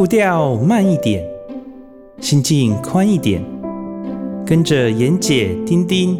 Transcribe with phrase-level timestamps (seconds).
[0.00, 1.22] 步调慢一点，
[2.22, 3.44] 心境宽一点，
[4.46, 6.18] 跟着妍姐、丁丁，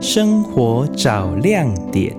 [0.00, 2.12] 生活找亮点。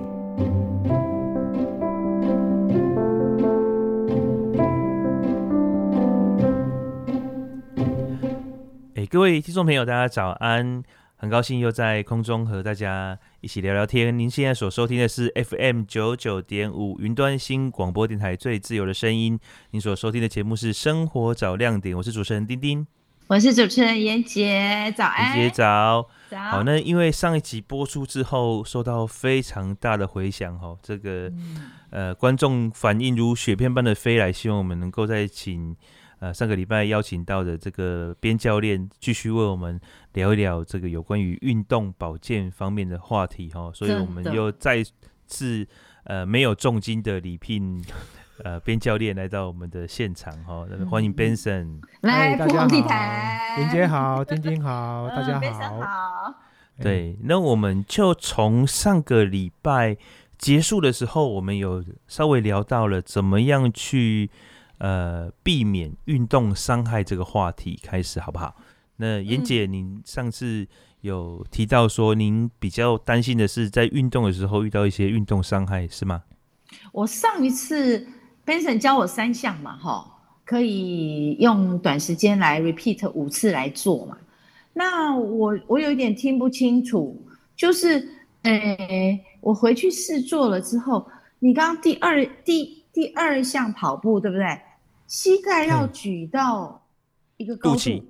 [8.94, 10.82] 哎，各位听众朋友，大家早安！
[11.20, 14.18] 很高兴又在空中和大家一起聊聊天。
[14.18, 19.38] 您现在所收听的是 FM 九九点五云端新广播电台最自由的声音。
[19.72, 22.86] 您所收听的节目是《生活找亮点》，我是主持人丁丁，
[23.26, 26.08] 我是主持人妍姐，早安，妍姐早。
[26.30, 26.38] 早。
[26.40, 35.76] 好，那因为上一集播出之后，受到非常大的回响，哈，这个、嗯、呃观众反应如雪片般的飞来，希望我们能够再请。
[36.20, 39.80] 呃，上个礼拜邀请到的这个边教练，继续为我们
[40.12, 44.84] 聊一聊这个有关于运动保健方面的话题哈，所以我们又再
[45.26, 45.66] 次
[46.04, 47.82] 呃没有重金的礼聘
[48.44, 56.34] 呃边教练来到我们的现场哈，欢迎 Benson 来大家好，林姐好，丁丁好，大家好，好，
[56.82, 59.96] 对，那我们就从上个礼拜
[60.36, 64.28] 结束的时候，我们有稍微聊到了怎么样去。
[64.80, 68.56] 呃，避免运动伤害这个话题开始好不好？
[68.96, 70.66] 那妍姐，您上次
[71.02, 76.22] 有提到说，您比较担心的是在运动的时候遇到一些运动伤害，是吗？
[76.92, 78.06] 我上一次
[78.46, 80.06] Benson 教我三项嘛，哈，
[80.46, 84.16] 可以用短时间来 repeat 五次来做嘛。
[84.72, 87.22] 那我我有一点听不清楚，
[87.54, 87.96] 就是，
[88.42, 91.06] 呃、欸，我回去试做了之后，
[91.38, 94.58] 你刚刚第二第第二项跑步对不对？
[95.10, 96.80] 膝盖要举到
[97.36, 98.02] 一个高度，肚脐，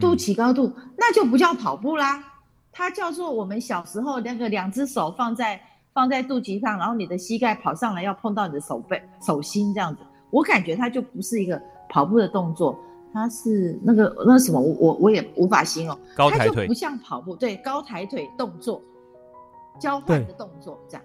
[0.00, 2.24] 肚脐高度，那就不叫跑步啦，
[2.72, 5.60] 它叫做我们小时候那个两只手放在
[5.92, 10.02] 放在肚脐上，然后你的膝盖跑上来要碰到你的手背手心这样子。
[10.30, 11.60] 我感觉它就不是一个
[11.90, 12.82] 跑步的动作，
[13.12, 18.80] 它是那个那什么，我我我也无法形容，高抬腿，它就不像跑步，对，高抬腿动作，
[19.78, 21.04] 交换的动作这样，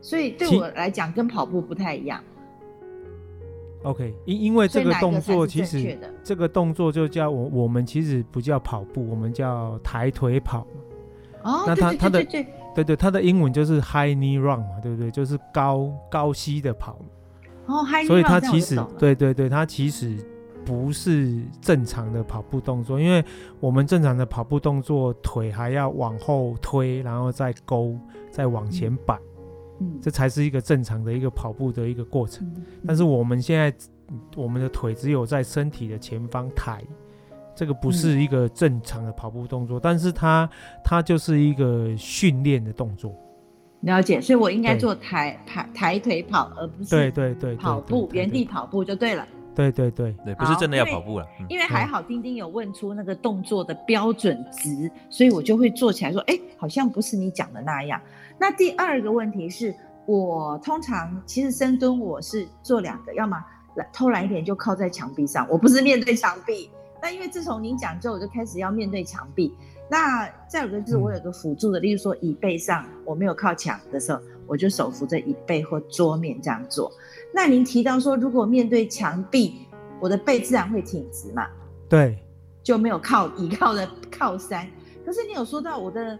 [0.00, 2.20] 所以对我来讲跟跑步不太一样。
[3.82, 10.66] OK，因因为这个动作其实这个动作就叫我我们其实不叫跑步，我们叫抬腿跑。
[11.42, 15.10] 哦，那它它的对对对，它的英文就是 high knee run 嘛，对不对？
[15.10, 16.98] 就是高高膝的跑。
[17.64, 18.06] 哦，high knee run。
[18.06, 20.14] 所以它其实对对对，它其实
[20.62, 23.24] 不是正常的跑步动作，因为
[23.60, 27.96] 我们正常的跑步动作，腿还要往后推，然后再勾，
[28.30, 29.16] 再往前摆。
[29.16, 29.22] 嗯
[30.00, 32.50] 这才是一个正常的一个跑步的一个过程，
[32.86, 33.72] 但是我们现在
[34.36, 36.82] 我们的腿只有在身体的前方抬，
[37.54, 40.48] 这个不是一个正常的跑步动作，但是它
[40.84, 43.14] 它就是一个训练的动作。
[43.80, 49.26] 了解，所以我应该做抬抬抬腿跑，而不是对对对跑步原地跑步就对了。
[49.54, 51.26] 对对对对，不是真的要跑步了。
[51.48, 58.00] 因为还好丁丁有问出那个动作的标准值，所以我就会做起来说，哎，好像不是你讲的那样。
[58.40, 59.74] 那第二个问题是，
[60.06, 63.36] 我通常其实深蹲我是做两个，要么
[63.74, 66.70] 来偷懒一点就靠在墙壁上，我不是面对墙壁。
[67.02, 69.54] 那因为自从您讲之后，我就开始要面对墙壁。
[69.90, 76.90] 那再有个就是我有个辅助的，例如说椅背上我没有靠墙的时候，我就手扶着椅背或桌面这样做。
[77.34, 79.66] 那您提到说，如果面对墙壁，
[80.00, 81.46] 我的背自然会挺直嘛？
[81.90, 82.18] 对，
[82.62, 84.66] 就没有靠 倚靠的靠山。
[85.04, 86.18] 可是你有说到我的。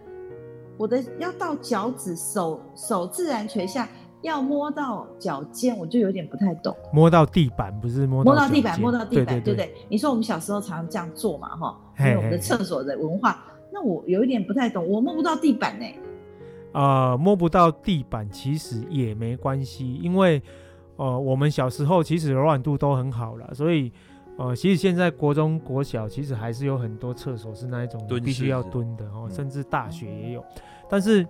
[0.81, 3.87] 我的要到脚趾，手手自然垂下，
[4.23, 6.75] 要摸到脚尖，我就有点不太懂。
[6.91, 9.85] 摸到地板不是摸到，摸到地板，摸到地板，对，对，对，对不对？
[9.89, 13.45] 你说我们小时候常常这样做嘛，哈，因为我们的厕所的文化。
[13.71, 15.85] 那我有一点不太懂，我摸不到地板呢。
[16.71, 20.41] 呃，摸不到地板其实也没关系，因为
[20.95, 23.93] 呃，我们小时候其实柔软度都很好了，所以。
[24.41, 30.43] 呃，其实现在国中、国小其实还是有很多厕所是那一种必须要蹲的哦，甚至大学也有。
[30.89, 31.23] 但是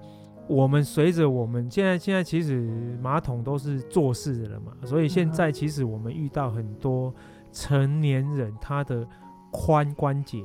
[0.47, 7.13] 我们随着我们现在现在其实马桶都是坐式的了嘛，所以现在其实我们遇到很多
[7.51, 9.05] 成年人，他的
[9.51, 10.41] 髋关节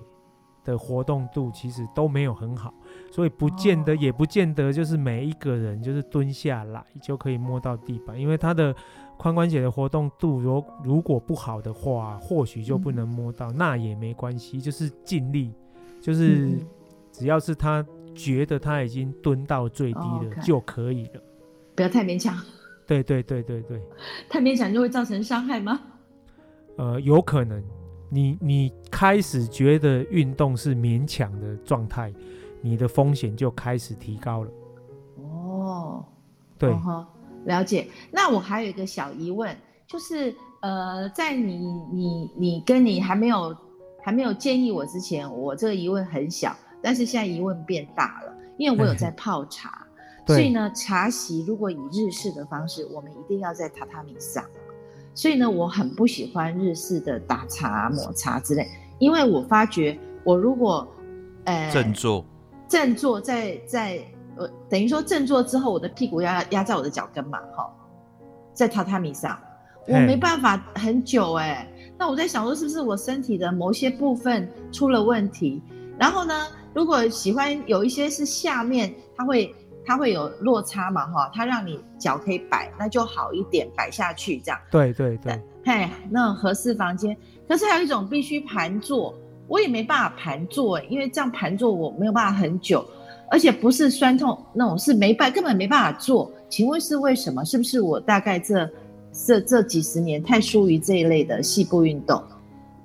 [0.64, 2.74] 的活动度其实都没有很好，
[3.12, 8.74] 所以不见得也不见得就是每一个人就是蹲下来就可以摸到地板，因为他的。
[9.18, 15.52] 髋关节的活动度，如如果不好的话，或许就不能摸到，嗯、那也没关系，就是尽力，
[16.00, 16.58] 就是
[17.10, 17.84] 只要是他
[18.14, 21.20] 觉得他已经蹲到最低了就可以了，
[21.74, 22.36] 不要太勉强。
[22.86, 23.82] 对对对对对，
[24.28, 25.80] 太勉强就会造成伤害吗？
[26.76, 27.62] 呃，有可能。
[28.08, 32.14] 你你开始觉得运动是勉强的状态，
[32.60, 34.50] 你的风险就开始提高了。
[35.16, 36.04] 哦，
[36.56, 36.70] 对。
[36.70, 37.06] 哦
[37.46, 39.56] 了解，那我还有一个小疑问，
[39.86, 41.56] 就是呃，在你
[41.92, 43.56] 你你跟你还没有
[44.02, 49.86] 还没有建议我之前，我这个疑问很小，但是现在疑问变大了，因为我有在 泡茶，
[50.26, 54.44] 嗯、所以呢，茶席如果以日式的方式，我们一定要在榻榻米上，
[55.14, 58.66] 所以呢，我很不喜欢日式的打茶、抹茶之类，
[58.98, 60.86] 因为我发觉我如果
[61.44, 62.24] 呃正坐
[62.68, 64.00] 正坐在在
[64.36, 67.68] 呃等于说正坐之后，我的屁股压压在我的脚跟嘛，哈，
[68.52, 69.38] 在榻榻米上。
[69.88, 75.62] 我没办法很久哎、欸，那我在想说是不是我身体的某些部分出了问题？
[75.96, 76.34] 然后呢，
[76.74, 79.54] 如果喜欢有一些是下面它会
[79.84, 84.60] 它会有落差嘛哈，它让你脚可以摆，那就好一点摆下去这样。
[84.72, 87.16] 对对对，嘿，那种和式房间。
[87.46, 89.14] 可是还有一种必须盘坐，
[89.46, 92.84] 我也没办法盘坐哎，因为这样盘坐我没有办法很久，
[93.30, 96.30] 而且不是酸痛那种，是没办根本没办法做。
[96.48, 97.44] 请问是为什么？
[97.44, 98.68] 是不是我大概这？
[99.26, 102.22] 这这几十年太疏于这一类的细部运动，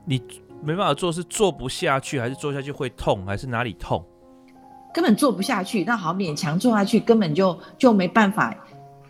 [0.06, 0.18] 你
[0.64, 4.02] 没办法做，是做不下去，还是做下去会痛，还是哪里痛？
[4.94, 8.56] 根本做不下去，那好勉强做下去，根本就就没办法，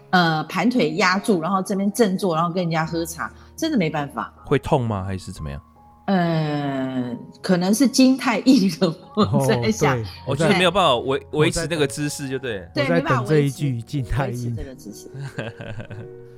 [0.09, 4.33] 呃，盘腿压住，然后这边正坐，然后跟人家喝茶，真的没办法。
[4.43, 5.03] 会痛吗？
[5.03, 5.61] 还是怎么样？
[6.05, 12.67] 呃，可能是筋太硬了，我在想，我觉得没有办法维维持那个姿势，就对。
[12.73, 15.09] 对，没办法这一句筋太硬这个姿势。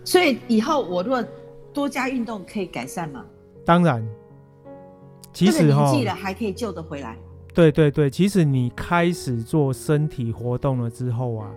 [0.04, 1.24] 所以以后我如果
[1.74, 3.24] 多加运动，可以改善吗？
[3.65, 4.06] 当然，
[5.31, 7.18] 其实年纪了还可以救得回来。
[7.54, 11.51] 对对对，其实你开始做身体活动了之后啊，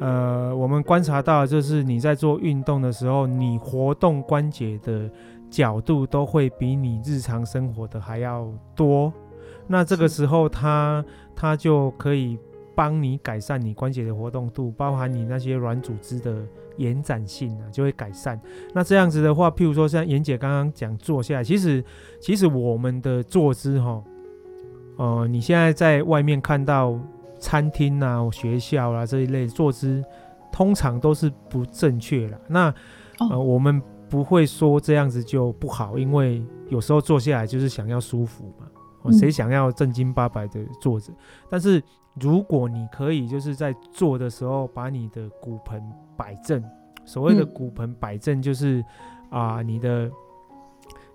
[0.00, 5.08] 呃，我们观察到就是你在做运动的时候，你活动关节的
[5.54, 9.12] 角度都会比你日常生活的还要多。
[9.66, 11.04] 那这个时候它，
[11.36, 12.38] 它它就可以
[12.74, 16.44] 帮你改善你关节的活动度，包含你那些软组织的。
[16.76, 18.36] 延展性啊，就会改善。
[18.72, 21.84] 那这样子的话，譬如说像妍姐刚刚讲坐下来，其实
[22.20, 24.02] 其实我们的坐姿哈，
[24.96, 26.98] 呃，你现在在外面看到
[27.38, 30.02] 餐厅啊、学校啊这一类坐姿，
[30.50, 32.40] 通常都是不正确的。
[32.48, 32.74] 那
[33.30, 33.80] 呃，我们
[34.14, 39.10] 不会说这样子就不好，因为有时候坐下来就是想要舒服嘛。
[39.18, 41.12] 谁想要正经八百的坐着？
[41.50, 41.82] 但是
[42.20, 45.82] 如果你可以就是在坐的时候把你的骨盆
[46.16, 46.62] 摆正，
[47.04, 48.84] 所谓的骨盆摆正就是
[49.30, 50.08] 啊、你的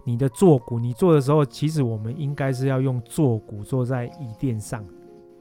[0.03, 4.83] 你的坐骨，你坐的时候，其实我们应该是要用坐骨坐在椅垫上。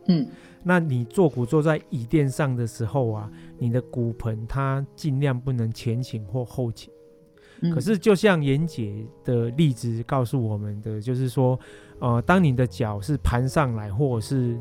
[0.07, 0.25] 嗯，
[0.63, 3.29] 那你坐骨坐在椅垫上的时候啊，
[3.59, 6.89] 你的骨盆它尽量不能前倾或后倾。
[7.61, 11.59] 嗯、可是就像妍姐的例子告诉我们的，就是说。
[12.01, 14.57] 呃，当你的脚是盘上来，或者是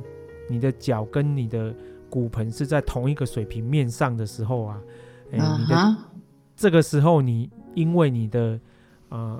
[0.49, 1.71] 你的脚跟你的
[2.09, 4.81] 骨盆是在同一个水平面上的时候啊，
[5.31, 5.97] 哎、欸，你的
[6.55, 8.59] 这个时候你因为你的
[9.09, 9.39] 呃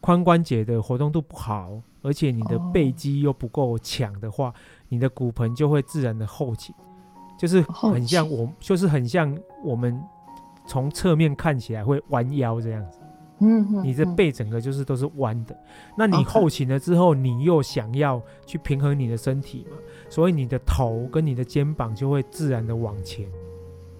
[0.00, 4.54] 髋关节的活动度不好，而且你的背肌又不够强的话，
[4.88, 6.72] 你的骨盆就会自然的后倾，
[7.36, 10.00] 就是很像我，就是很像我们
[10.66, 12.98] 从侧面看起来会弯腰这样子。
[13.40, 15.54] 嗯，你的背整个就是都是弯的，
[15.98, 19.76] 那你后倾了之后，你又想要去平衡你的身体嘛，
[20.08, 23.26] 所以你的头跟你的肩膀就会自然的往前。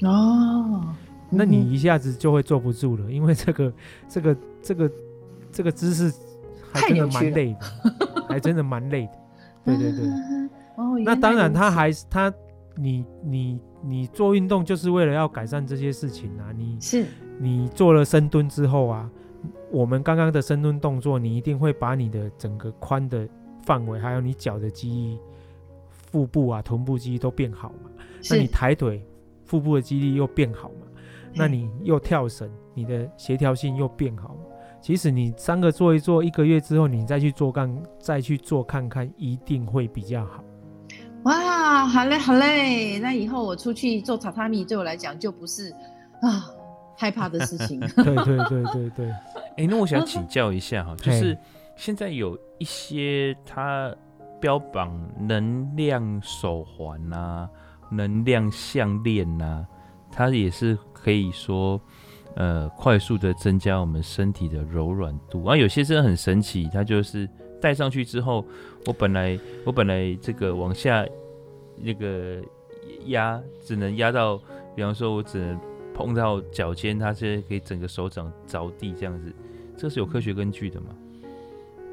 [0.02, 0.84] 哦，
[1.30, 3.72] 那你一下子就会坐不住了，因为这个
[4.08, 4.90] 这个这个
[5.50, 6.16] 这个姿势
[6.72, 9.12] 还真的蛮累的，还真的蛮累的。
[9.64, 10.06] 对对对。
[10.76, 12.32] 哦，那当然，他还是他，
[12.76, 17.04] 你你你做运动就是为了要改善这些事情啊，你是
[17.38, 19.10] 你做了深蹲之后啊。
[19.70, 23.28] 我们刚刚的深蹲动作，你一定会把你的整个髋的
[23.62, 25.18] 范围，还有你脚的肌力、
[25.90, 27.90] 腹部啊、臀部肌力都变好嘛。
[28.30, 29.04] 那你抬腿，
[29.44, 30.86] 腹部的肌力又变好嘛。
[31.34, 34.42] 那你又跳绳，你的协调性又变好嘛。
[34.80, 40.44] 其实你三个做一做，一个月之后你再去做干，再去做看看，一定会比较好。
[41.24, 42.98] 哇，好嘞，好嘞。
[42.98, 45.70] 那以后我出去做榻榻米，对我来讲就不是
[46.22, 46.50] 啊。
[46.96, 47.80] 害怕的事情。
[47.80, 49.10] 对对对对对。
[49.10, 49.20] 哎、
[49.56, 51.36] 欸， 那我想请教一下哈，就是
[51.76, 53.92] 现在有一些它
[54.40, 57.50] 标榜能量手环啊、
[57.90, 59.66] 能量项链呐，
[60.12, 61.80] 它也是可以说
[62.36, 65.56] 呃快速的增加我们身体的柔软度啊。
[65.56, 67.28] 有些真的很神奇，它就是
[67.64, 68.44] 戴上去之后，
[68.84, 71.06] 我本来我本来这个往下
[71.76, 72.42] 那个
[73.06, 74.36] 压只能压到，
[74.76, 75.58] 比方说我只能。
[75.96, 79.32] 碰到脚尖，它是可以整个手掌着地这样子，
[79.76, 80.86] 这是有科学根据的吗？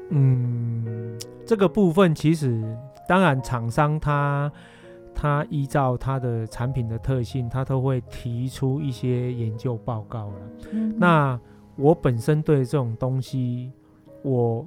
[0.08, 2.60] 嗯，这个部分其实
[3.08, 4.50] 当然厂商他
[5.14, 10.34] 他依照他的产品的特性，他都会提出一些研究报告了。
[10.72, 11.40] 嗯、那
[11.76, 13.70] 我本身对这种东西，
[14.24, 14.66] 我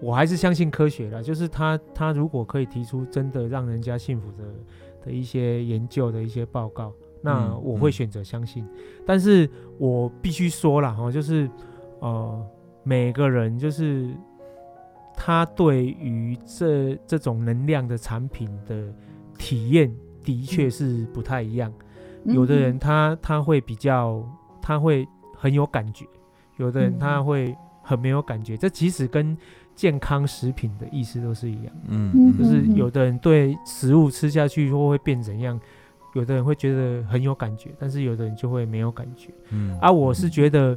[0.00, 4.44] 我还是相信科学的，就是他他如果可以提出真的让人家幸福的
[5.04, 8.62] 的一些研究的一些报告，那我会选择相信。
[8.64, 9.48] 嗯嗯、但是
[9.78, 11.48] 我必须说了哈，就是
[12.00, 12.46] 呃，
[12.82, 14.10] 每个人就是
[15.16, 18.92] 他对于这这种能量的产品的
[19.38, 21.72] 体验的确是不太一样。
[22.24, 24.22] 嗯、有的人他他会比较
[24.60, 26.04] 他会很有感觉。
[26.58, 29.36] 有的人他会很没有感觉，嗯、这其实跟
[29.76, 35.60] 健康食品的意思都是一样，嗯，就是有的人对食物吃下去后会变怎样，
[36.14, 40.76] 有的人会觉得很有感觉，但是有的人就会没有感觉，嗯，啊，我是觉得，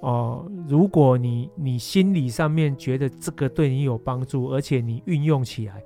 [0.00, 5.80] 哦、呃，如果你你心理上面觉得这个对你有帮助，而且你运用起来，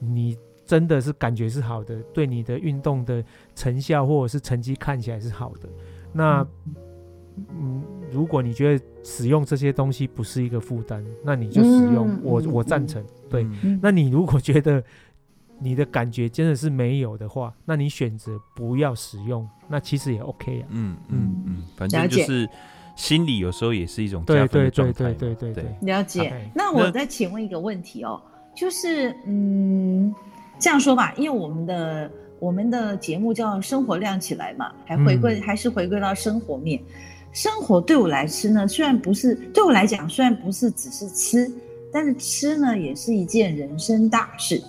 [0.00, 5.68] 你真的是感觉是好的，对你的运动的成效或者是成绩看起来是好的，
[6.12, 6.44] 那。
[7.50, 12.08] 嗯，如果你觉得使用这些东西不是一个负担，那你就使用。
[12.08, 13.02] 嗯、我我赞成。
[13.02, 14.82] 嗯、对，嗯、那你如果觉得
[15.58, 20.66] 你的感觉真的是没有的话，那你选择不要使用，那其实也 OK 啊。
[20.70, 22.48] 嗯嗯嗯，反正就是
[22.96, 25.12] 心理有时候也是一种加分的状态。
[25.14, 26.50] 对对对对对对，对，了解。
[26.54, 28.20] 那我再请问一个问题哦，
[28.54, 30.14] 就是嗯，
[30.58, 36.80] 这样说吧，因为我们的我们的节目叫《生活亮起来》嘛，还回归、嗯、还是回归到生活面。
[37.32, 41.50] 生活对我来吃呢，虽然不是对我来讲，虽然不是只是吃，
[41.90, 44.62] 但是吃呢也是一件人生大事。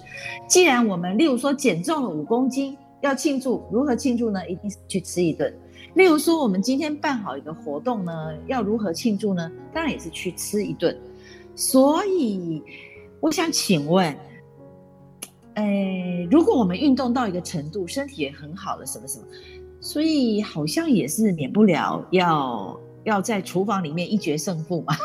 [0.48, 4.48] 既然我们例如说减重了五公斤，要庆祝，如何庆祝呢？
[4.48, 5.54] 一定是去吃一顿。
[5.96, 9.52] 例如说我们今天办好一个活动呢，要如何庆祝呢？
[9.74, 10.98] 当然也是去吃一顿。
[11.56, 12.64] 所以
[13.20, 14.16] 我想请问，
[15.56, 19.26] 哎，如果我们运动到一个程度，身体也很好了，什么什么？
[19.84, 24.96] 所以好像也是免不了要要在厨房里面一决胜负嘛，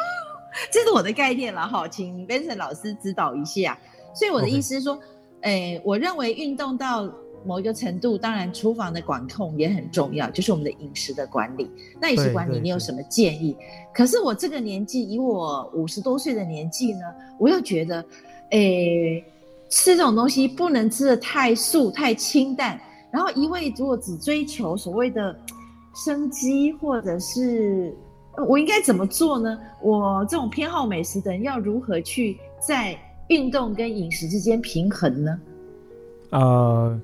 [0.72, 3.76] 这是我的概念了哈，请 Benson 老师指导一下。
[4.14, 4.96] 所以我的意思是说，
[5.40, 7.12] 哎 Okay.、欸，我认为运动到
[7.44, 11.68] 某一个程度，当然厨房的管控也很重要，就是我们的饮食的管理。
[12.00, 13.56] 那饮食管理你有什么建议？
[13.92, 17.00] 可是我这个年纪，以我五十多岁的年纪呢，
[17.36, 18.00] 我又觉得，
[18.50, 19.24] 诶、欸，
[19.68, 22.80] 吃这种东西不能吃的太素、太清淡。
[23.10, 25.34] 然后一味如果只追求所谓的
[25.94, 27.92] 生机，或者是
[28.46, 29.58] 我应该怎么做呢？
[29.82, 32.96] 我这种偏好美食的人要如何去在
[33.28, 35.40] 运动跟饮食之间平衡呢？
[36.30, 37.00] 呃，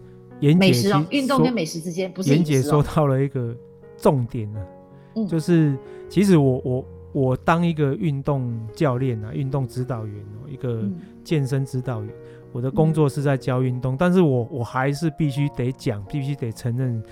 [0.58, 2.34] 美食哦，运动跟美食之间不是、哦。
[2.34, 3.56] 颜姐说到了一个
[3.96, 4.66] 重点呢、啊，
[5.16, 5.76] 嗯、就是
[6.08, 10.84] 其实我我我当一个运动教练啊，运动指导员哦，一个
[11.24, 12.10] 健身指导员。
[12.10, 12.23] 嗯
[12.54, 17.02] 我的工作是在教运动，嗯、但是我我还是必须得讲，必须得承认，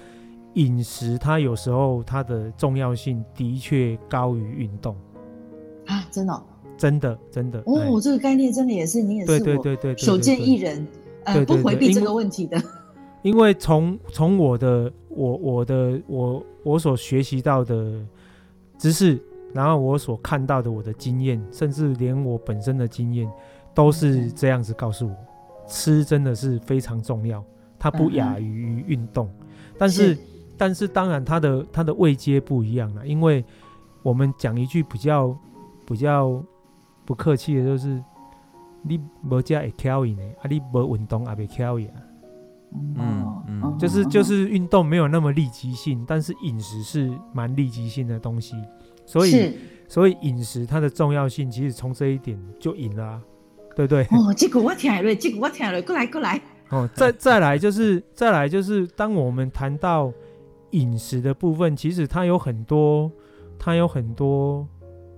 [0.54, 4.94] 饮食它有时候它的重要性的确高于运动
[5.86, 6.06] 啊！
[6.12, 6.42] 真的、哦，
[6.78, 10.86] 真的，真的哦，对这个概念真的也是你也是对对对首见一人，
[11.24, 12.62] 呃，不回避这个问题的。
[13.22, 18.00] 因为从从我的我我的我我所学习到的
[18.78, 19.20] 知识，
[19.52, 23.28] 然后我所看到的我的经验，甚至连我本身的经验，
[23.74, 25.16] 都是这样子告诉我。
[25.72, 27.42] 吃真的是非常重要，
[27.78, 29.46] 它不亚于运动，嗯、
[29.78, 30.20] 但是，是。
[30.54, 33.44] 但是当然它的它的位阶不一样了，因为
[34.04, 35.36] 我们讲一句比较
[35.84, 36.40] 比较
[37.04, 38.00] 不客气的，就是
[38.82, 41.90] 你无加会挑赢的，啊你无运动也袂挑赢，
[42.96, 48.54] 嗯嗯，就是就是运动没有那么立即性，但是饮食是蛮立即性的东西，
[49.04, 49.56] 所以
[49.88, 53.22] 所以饮食它的重要性其实从这一点就赢了、啊。
[53.74, 56.40] 对对哦，这个我听了，这个我听了，过来过来。
[56.70, 60.12] 哦，再再来就是再来就是，当我们谈到
[60.70, 63.10] 饮食的部分，其实它有很多，
[63.58, 64.66] 它有很多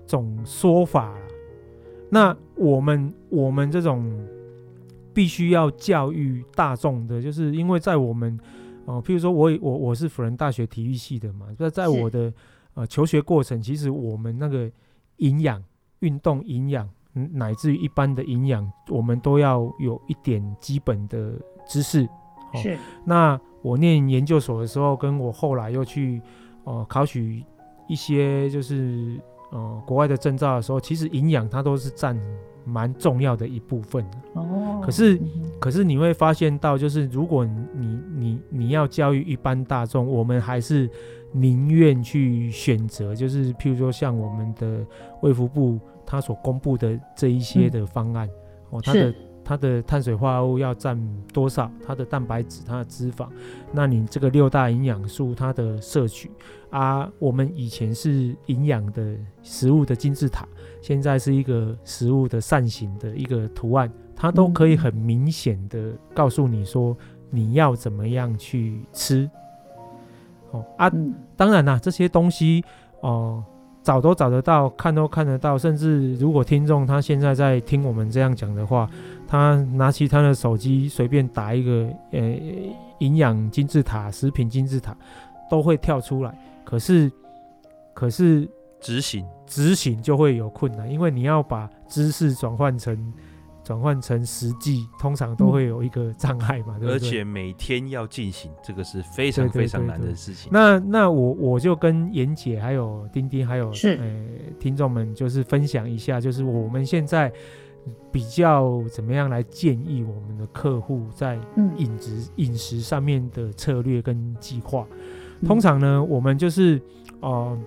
[0.05, 1.15] 种说法。
[2.09, 4.09] 那我们我们这种
[5.13, 8.37] 必须要教育大众的，就是因为在我们
[8.85, 12.33] 哦、呃，譬如说我我我是辅仁大学体育系的嘛，那在我的
[12.73, 14.69] 呃求学过程，其实我们那个
[15.17, 15.63] 营养、
[15.99, 16.89] 运动营养。
[17.31, 21.33] 乃至于一般的营养，我们都要有一点基本的
[21.65, 22.07] 知识。
[22.53, 22.73] 是。
[22.73, 26.21] 哦、那我念研究所的时候，跟我后来又去
[26.65, 27.41] 呃考取
[27.87, 29.17] 一些就是
[29.51, 32.19] 呃国外的证照的时候，其实营养它都是占
[32.65, 34.05] 蛮重要的一部分。
[34.33, 34.81] 哦。
[34.83, 40.89] 可是，嗯、可是你会发现到，就是如果你你你要教育一般大众，我们还是
[41.31, 44.85] 宁愿去选择，就是譬如说像我们的
[45.21, 45.79] 卫福部。
[46.05, 50.99] 他所公布的这一些的方案，嗯、哦，它的它的碳水化合物要占
[51.31, 53.27] 多少，它的蛋白质、它的脂肪，
[53.71, 56.31] 那你这个六大营养素它的摄取
[56.69, 60.47] 啊，我们以前是营养的食物的金字塔，
[60.81, 66.97] 现在是一个食物的扇形的一个图案，它都可以很明显的告诉你说
[67.29, 69.29] 你要怎么样去吃。
[70.51, 70.91] 哦啊，
[71.35, 72.63] 当然啦，这些东西
[73.01, 73.09] 哦。
[73.09, 73.45] 呃
[73.85, 78.89] 找都找得到，看都看得到，甚至如果听众他现在在听我们这样讲的话，
[79.27, 82.35] 他拿起他的手机随便打一个呃
[82.97, 84.97] 营养金字塔、食品金字塔，
[85.51, 86.35] 都会跳出来。
[86.63, 87.11] 可是，
[87.93, 88.49] 可是
[88.81, 93.13] 执行执行就会有困难，因为你要把知识转换成。
[93.65, 96.93] 转换成实际，通常都会有一个障碍嘛，对不对？
[96.93, 100.51] 而且每天要进行，这个是非常非常难的事情。
[100.53, 107.33] 那那我我就跟妍姐还有丁丁还有是呃听众们，就是分享一下，就是我们现在
[108.11, 111.35] 比较怎么样来建议我们的客户在
[111.77, 114.85] 饮食饮食上面的策略跟计划。
[115.43, 116.79] 通常呢，我们就是
[117.19, 117.57] 呃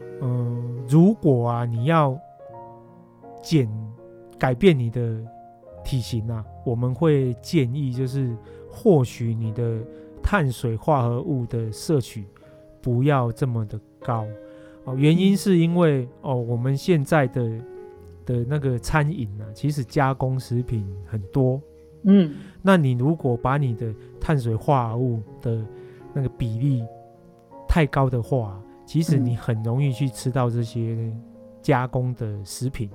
[0.00, 2.16] 嗯、呃，如果啊你要
[3.42, 3.68] 减。
[4.38, 5.18] 改变你的
[5.84, 8.36] 体型啊，我们会建议就是，
[8.70, 9.78] 或许你的
[10.22, 12.26] 碳水化合物的摄取
[12.80, 14.24] 不要这么的高
[14.84, 14.94] 哦。
[14.94, 17.60] 原因是因为哦，我们现在的
[18.24, 21.60] 的那个餐饮啊，其实加工食品很多，
[22.02, 25.64] 嗯，那你如果把你的碳水化合物的
[26.12, 26.84] 那个比例
[27.66, 31.10] 太高的话，其实你很容易去吃到这些
[31.62, 32.90] 加工的食品。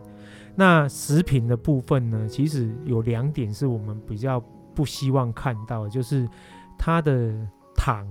[0.56, 4.40] 那食品的部分呢，其实有两点是我们比较
[4.76, 6.30] 不希望看到的，就是
[6.78, 7.34] 它的
[7.76, 8.08] 糖，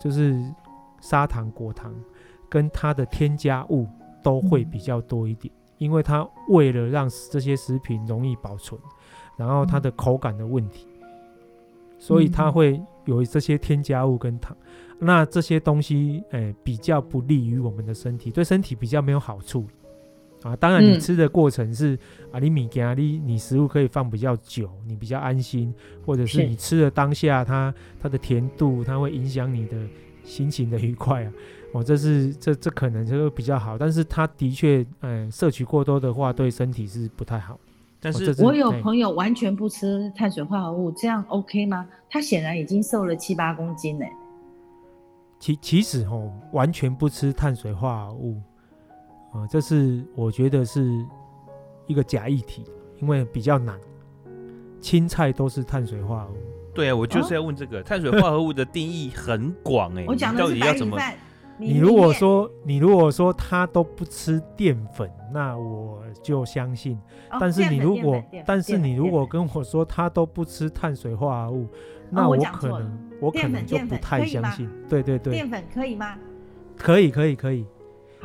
[0.00, 0.42] 就是
[1.00, 1.94] 砂糖、果糖，
[2.48, 3.86] 跟它的添加物
[4.22, 8.80] 都会比较多一点，因为它为了让这些食品容易保存，
[9.36, 10.88] 然后它的口感的问题，
[11.98, 14.56] 所以它会有这些添加物跟糖。
[14.98, 19.66] 那这些东西，诶，比较不利于我们的身体，对身体比较没有好处。
[20.42, 21.98] 啊，当然，你吃的过程是、嗯、
[22.32, 25.74] 啊，你米给你你食物可以放比较久，你比较安心，
[26.06, 29.76] 或者是你吃的当下它，它它的甜度，它会影响你的
[30.24, 31.32] 心情的愉快啊。
[31.72, 37.58] 哦，这是这这可能就会比较好，但是它的确，嗯，摄取过多的话，对身体是不太好。
[38.00, 41.86] 但是，是我有朋友完全不吃碳水化合物，这样 OK 吗？
[42.08, 44.06] 他显然已经瘦了七八公斤呢。
[45.38, 48.40] 其其实哦，完全不吃碳水化合物。
[49.32, 51.04] 啊、呃，这是我觉得是
[51.86, 52.64] 一个假议题，
[52.98, 53.78] 因为比较难。
[54.80, 56.36] 青菜都是碳水化合物。
[56.72, 60.06] 对啊，我就是要问这个、哦、碳水化合物的定义很广哎、欸。
[60.06, 60.98] 我讲的到底要怎么？
[61.58, 66.96] 你如果说你如果说他都不吃淀粉，那我就相信。
[67.30, 71.68] 哦、但是你如果但是你如果跟我说他都不吃碳水化合物，
[72.08, 74.66] 那我可能、哦、我，我可能就不太相信。
[74.88, 75.34] 对对对。
[75.34, 76.16] 淀粉可以吗？
[76.78, 77.66] 可以可以可以。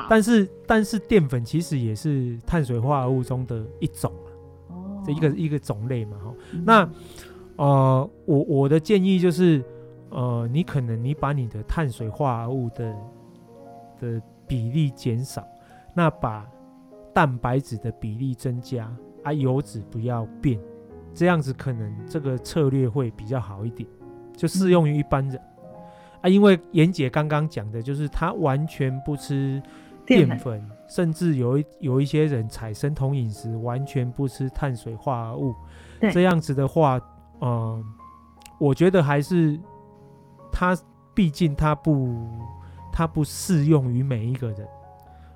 [0.10, 6.63] 但是但是淀粉其实也是碳水化合物中的一种啊，哦，这一个一个种类嘛，哈、嗯。
[6.65, 6.89] 那
[7.55, 9.63] 呃，我我的建议就是，
[10.10, 12.95] 呃，你可能你把你的碳水化合物的
[13.99, 15.47] 的比例减少，
[15.95, 16.45] 那把
[17.13, 20.60] 蛋白质的比例增加，啊，油脂不要变，
[21.13, 23.88] 这样子可能这个策略会比较好一点，
[24.36, 25.69] 就适用于一般人、嗯、
[26.21, 26.27] 啊。
[26.27, 29.63] 因为妍姐刚刚讲的就是她完全不吃。
[30.06, 35.56] 淀粉，甚至有一有一些人采生酮饮食，完全不吃碳水化合物。
[36.12, 37.00] 这样子的话，
[37.41, 37.86] 嗯、呃，
[38.60, 39.60] 我觉得还是
[40.52, 40.78] 它，
[41.13, 42.28] 毕竟它不，
[42.94, 44.68] 它不适用于每一个人。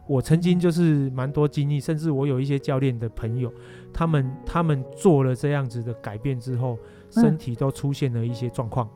[0.08, 3.52] 我曾经就是蛮多经历，甚至我有一些教练的朋友，
[3.94, 6.78] 他们他们做了这样子的改变之后，
[7.12, 8.90] 身体都出现了一些状况。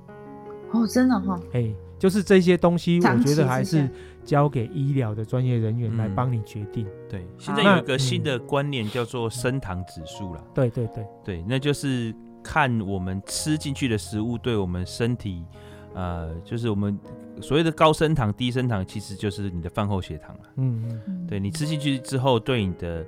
[0.72, 1.40] 哦，真的哈、哦。
[1.54, 3.90] 哎、欸，就是这些东西，我觉得还是。
[4.26, 6.86] 交给医疗的专业人员来帮你决定。
[6.86, 10.42] 嗯、对，现在有一个新的观念叫做升糖指数了。
[10.56, 15.44] 对对对对，那就是看我们吃进去的食物对我们身体，
[15.94, 16.98] 呃，就是我们
[17.42, 20.42] 所谓的高升糖、低升糖，其实就是你的饭后血糖了。
[20.56, 23.06] 嗯嗯，对你吃进去之后，对你的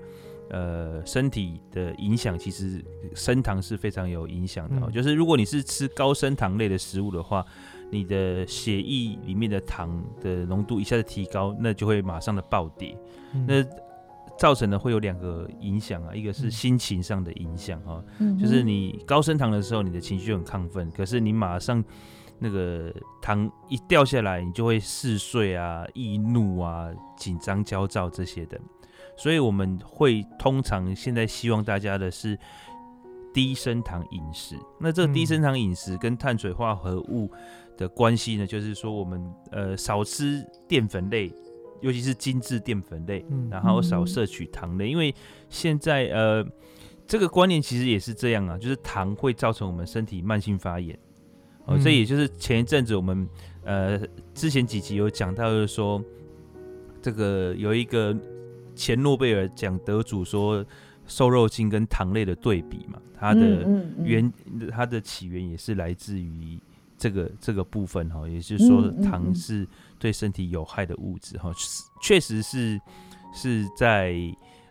[0.49, 4.85] 呃身体的影响，其实升糖是非常有影响的。
[4.85, 7.45] 嗯、就是如果你是吃高升糖类的食物的话。
[7.91, 12.97] 你的血液里面的糖的浓度一下子提高，那就会马上的暴跌，
[13.33, 13.63] 嗯、那
[14.37, 21.81] 造成的会有两个影响啊，一个是心情上的影响哈，嗯、就是你高升糖的时候，你的情绪很亢奋，可是你马上
[22.37, 28.59] 那个糖一掉下来，你就会嗜睡啊、易怒啊、紧张、焦躁这些的，
[29.15, 32.37] 所以我们会通常现在希望大家的是
[33.33, 34.57] 低升糖饮食。
[34.81, 37.31] 那这个低升糖饮食跟碳水化合物
[37.77, 41.31] 的关系呢，就是说我们呃少吃淀粉类，
[41.81, 45.13] 尤其是精致淀粉类，然后少摄取糖类，因为
[45.49, 46.45] 现在呃
[47.05, 50.97] 这个观念其实也是这样啊，就是糖会造成我们身体慢性发炎。
[51.65, 53.27] 哦，这也就是前一阵子我们
[53.63, 53.99] 呃
[54.33, 56.03] 之前几集有讲到，就是说
[57.01, 58.15] 这个有一个
[58.75, 60.65] 前诺贝尔奖得主说
[61.07, 63.67] 瘦肉精跟糖类的对比嘛，它的
[64.03, 64.31] 源
[64.71, 66.59] 它的起源也是来自于
[66.97, 69.67] 这个这个部分哈，也就是说糖是
[69.99, 71.51] 对身体有害的物质哈，
[72.01, 72.79] 确实是
[73.33, 74.15] 是在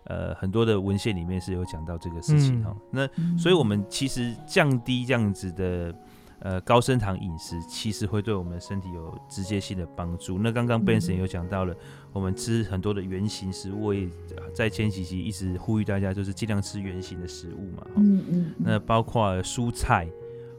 [0.05, 2.77] 呃很多的文献里面是有讲到这个事情哈。
[2.91, 3.09] 那
[3.39, 5.95] 所以我们其实降低这样子的。
[6.41, 10.39] 呃，高升糖饮食其实会对我们身体有直接性的帮助。
[10.39, 11.75] 那刚刚 Benson 有讲到了，
[12.13, 14.07] 我们吃很多的原型食物，也
[14.53, 17.87] 在前几集一直呼吁大家，就是尽量吃原型的食物嘛。
[17.97, 18.55] 嗯嗯。
[18.59, 20.07] 那包括蔬菜，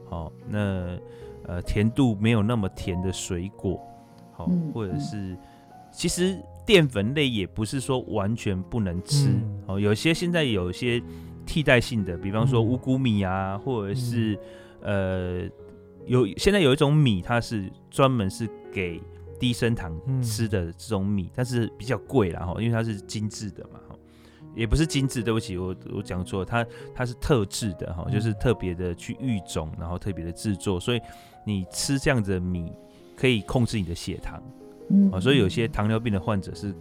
[0.10, 0.98] 好，那
[1.48, 3.80] 呃甜度没有那么甜的水果，
[4.32, 5.38] 好，或者是
[5.92, 9.34] 其实淀粉类也不是说完全不能吃，
[9.66, 11.02] 哦，有些现在有一些
[11.46, 14.40] 替代性的，比方说五谷米啊，或者是
[14.82, 15.50] 呃。
[16.08, 19.02] 有现在有一种米，它是专门是给
[19.40, 23.96] 低升糖吃的这种米，嗯、但是比较贵啦哈，因为它是精致的嘛哈，
[24.56, 31.02] 也不是精致，对不起，我我讲错了，它它是特制的哈，就是特别的去育种，然后特别的制作，所以
[31.46, 32.74] 你吃这样子的米
[33.16, 34.44] 可以控制你的血糖，
[34.90, 36.76] 嗯，啊所以有些糖尿病的患者是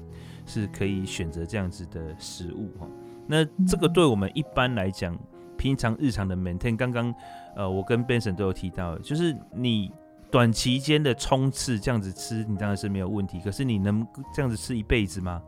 [0.44, 2.88] 是可以选择这样子的食物哈。
[3.26, 5.16] 那这个对我们一般来讲，
[5.56, 7.14] 平常日常的 maintain，刚刚。
[7.56, 9.88] 呃，我跟 Benson 都有提到，就是你
[10.28, 13.38] 短期间的冲刺这样子吃，你当然是没有问题。
[13.38, 15.40] 可是你能这样子吃一辈子吗？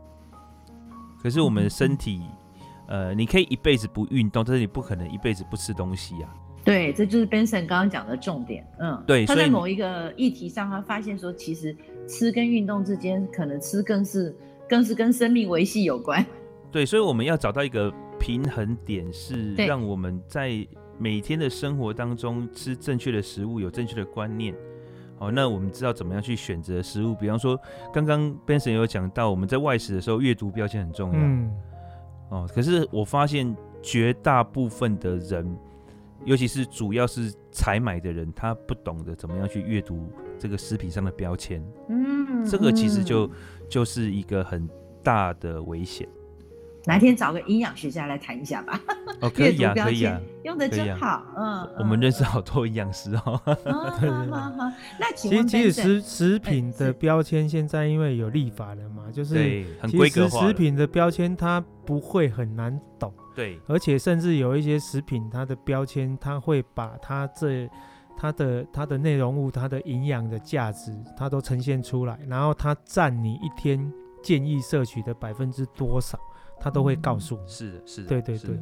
[1.21, 2.21] 可是我们身体，
[2.87, 6.46] 呃，你可以一辈子不运动，但是你不可能一辈子不吃东西呀、啊。
[6.67, 8.67] 对，这就是 Benson 刚刚讲的重点。
[8.79, 11.75] 嗯，对，他在某一个议题上，他发现说，其实
[12.07, 14.35] 吃跟运动之间，可能吃更是
[14.67, 16.25] 更是跟生命维系有关。
[16.71, 20.67] 对，所以我们要找到一个平衡点，是让我们在。
[20.99, 24.51] 每天的生活当中吃正确的食物，有正确的观念，
[25.19, 27.13] 好，那我们知道怎么样去选择食物。
[27.13, 27.55] 比方说，
[27.93, 31.19] 刚刚 Benson 有讲到，我们在外食的时候阅读标签很重要。
[31.19, 31.51] 嗯。
[32.29, 35.55] 哦，可是我发现绝大部分的人，
[36.25, 41.63] 尤其是主要是采买的人，他不懂得怎么样去阅读这个食品上的标签。
[41.89, 42.45] 嗯。
[42.45, 43.29] 这个其实就
[43.67, 44.69] 就是一个很
[45.03, 46.07] 大的危险。
[46.85, 48.79] 哪天找个营养学家来谈一下吧。
[49.19, 51.21] 哦， 可以啊，可以啊，用的真好。
[51.35, 53.21] 嗯，我们认识好多营养师哦。
[53.25, 63.13] 好好好， 那其实其实食食品的标签现在因为有立法了嘛，就是很规格化食品的标签它不会很难懂。
[63.37, 67.69] 对，而且甚至有一些食品它的标签，它会把它这
[68.17, 76.19] 它的它的内容物、它的营养的价值，它都呈现出来，然后它占你一天建议摄取的百分之多少。
[76.59, 78.59] 他都会告诉是的，是的，对对对。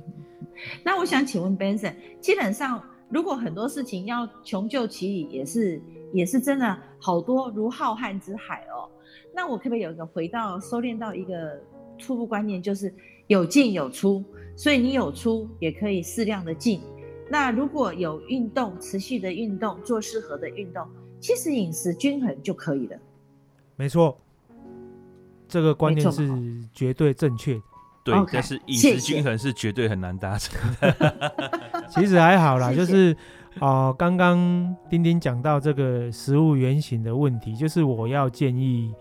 [0.84, 8.92] 那我想请问 Benson，基本上如果很多事情要穷究其理，也是也是真的好多如浩瀚之海哦。
[9.34, 11.58] 那我可不可以有一个回到收敛到一个
[11.98, 12.94] 初步观念，就是
[13.28, 14.22] 有进有出，
[14.56, 16.82] 所以你有出也可以适量的进。
[17.30, 20.88] 那如果有运动，持续的运动，做适合的运动，
[21.20, 22.98] 其实饮食均衡就可以了。
[23.76, 24.18] 没错，
[25.48, 26.30] 这个观念是
[26.74, 27.60] 绝对正确。
[28.04, 30.92] 对，okay, 但是饮食均衡是绝对很难达成的。
[31.90, 33.18] 谢 谢 其实还好啦，谢谢就是
[33.60, 38.94] 哦，刚刚丁丁讲到这个食物原型的问题，就是我要建议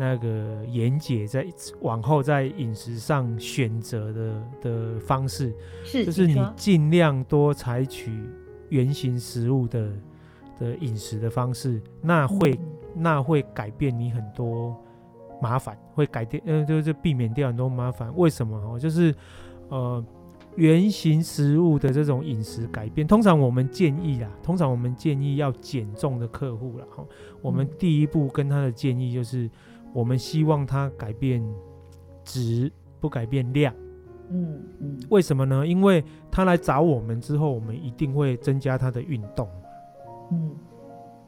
[0.00, 1.46] 那个妍姐在
[1.82, 8.10] 往后在饮食上选择的的方式，是就是你尽量多采取
[8.70, 9.92] 原型食物的
[10.58, 12.58] 的饮食的方式，那会、嗯、
[12.94, 14.74] 那会改变你很多。
[15.42, 18.14] 麻烦会改变，呃，就是避免掉很多麻烦。
[18.14, 18.58] 为什么？
[18.58, 19.14] 哦，就是，
[19.70, 20.04] 呃，
[20.54, 27.02] 原型食物的这种饮食改变，通常我们建议啦，通常我们建议要减重的客户啦，哈，
[27.40, 29.48] 我们第一步跟他的建议就是，
[29.92, 31.44] 我们希望它改变
[32.24, 33.74] 值，不改变量。
[34.30, 34.98] 嗯嗯。
[35.08, 35.66] 为什么呢？
[35.66, 39.48] 因为他来找我们之后，我们一定会增加他的运动。
[40.30, 40.50] 嗯。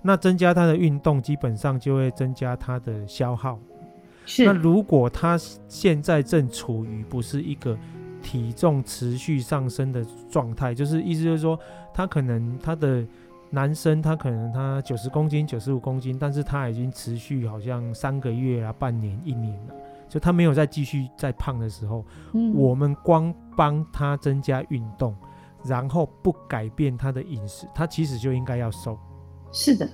[0.02, 3.58] 那增加他的运动，基本上就会增加他的消耗。
[4.24, 7.76] 是那如果他现在正处于不是一个
[8.22, 11.58] 体重持续上升的状态，就是意思就是说，
[11.92, 13.04] 他可能他的
[13.54, 19.74] 男生他可能他九十公斤、九十五公斤，但是他已经持续好像三个月啊、半年、一年了，
[20.08, 25.14] 就他没有再继续再胖的时候，嗯、我们光帮他增加运动，
[25.64, 28.98] 然后不改变他的饮食，他其实就应该要瘦。
[29.52, 29.86] 是的，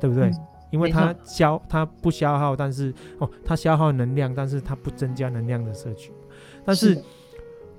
[0.00, 0.30] 对不对？
[0.30, 6.10] 嗯、因为他消他不消耗，但是哦，他消耗能量，但是他不增加能量的摄取。
[6.64, 6.98] 但是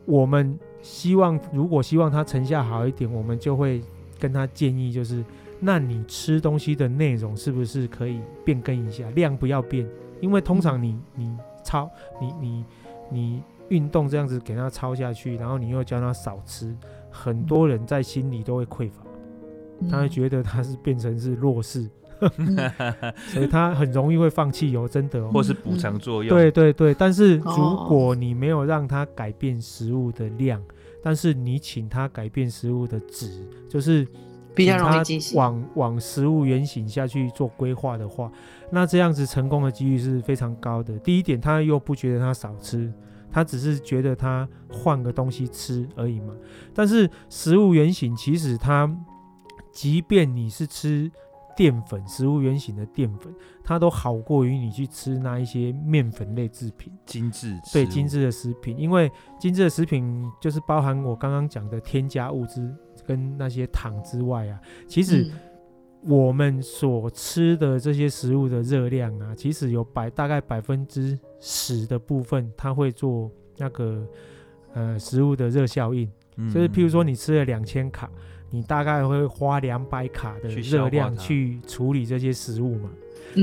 [0.05, 3.83] 我们希望，如果希望他成效好一点，我们就会
[4.25, 5.23] 跟他建议，就是
[5.59, 9.87] 那你吃东西的内容是不是可以变更一下，量不要变，
[10.19, 11.87] 因为通常你你超
[12.19, 12.65] 你你
[13.11, 16.75] 你运动这样子给他超下去，然后你又叫他少吃，
[17.11, 19.03] 很多人在心里都会匮乏。
[19.91, 21.87] 他会觉得他是变成是弱势，
[23.27, 26.35] 所以他很容易会放弃油，真的哦，或是补偿作用。
[26.35, 30.59] 对对对，但是如果你没有让他改变食物的量，
[31.05, 34.07] 但是你请他改变食物的质，就是
[34.55, 38.31] 比较容易进行往往食物原型下去做规划的话，
[38.71, 40.97] 那这样子成功的几率是非常高的。
[40.97, 42.91] 第一点，他又不觉得他少吃，
[43.31, 46.33] 他只是觉得他换个东西吃而已嘛。
[46.73, 48.91] 但是食物原型其实他。
[49.71, 51.11] 即便你是吃
[51.55, 58.77] 淀粉、食物原型的淀粉，它都好过于你去吃那一些面粉类制品、精致对精致的食品。
[58.77, 62.73] 因为精致的食品就是包含我刚刚讲的添加物质
[63.05, 65.31] 跟那些糖之外啊，其实
[66.01, 74.05] 我们所吃的这些食物的热量啊，其实有百大概百分之十的部分，它会做那个
[74.73, 78.09] 呃食物的热效应，嗯、就是譬如说你吃了两千卡。
[78.55, 82.89] 你大概会花两百卡的热量去处理这些食物嘛？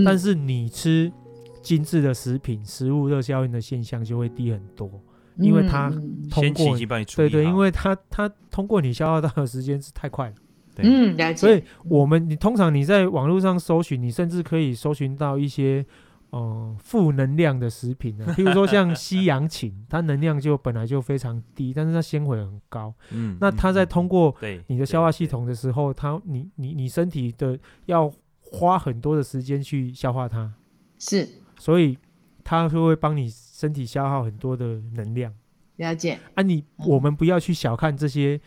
[0.05, 1.13] 但是你吃
[1.61, 4.91] 精致的食品，食物热效应的现象就会低很多，
[5.37, 5.91] 因为它
[6.31, 6.79] 通过
[7.15, 10.35] 对对，因为它它通过你消耗到的时间是太快了。
[10.79, 15.85] 嗯，所以我们你通常你在网络上搜寻，你甚至可以搜寻到一些。
[16.33, 22.95] 哦，负能量的食品呢， 譬如说像西洋芹，它能量就本来就非常低，但是它纤维很高。
[23.11, 24.35] 嗯，那它在通过
[24.69, 30.51] 你的消化系统的时候，它你你你身体的要花很多的时间去消化它，
[30.99, 31.99] 是，所以
[32.43, 35.35] 它就会帮你身体消耗很多的能量。
[35.77, 38.41] 了解啊你，你我们不要去小看这些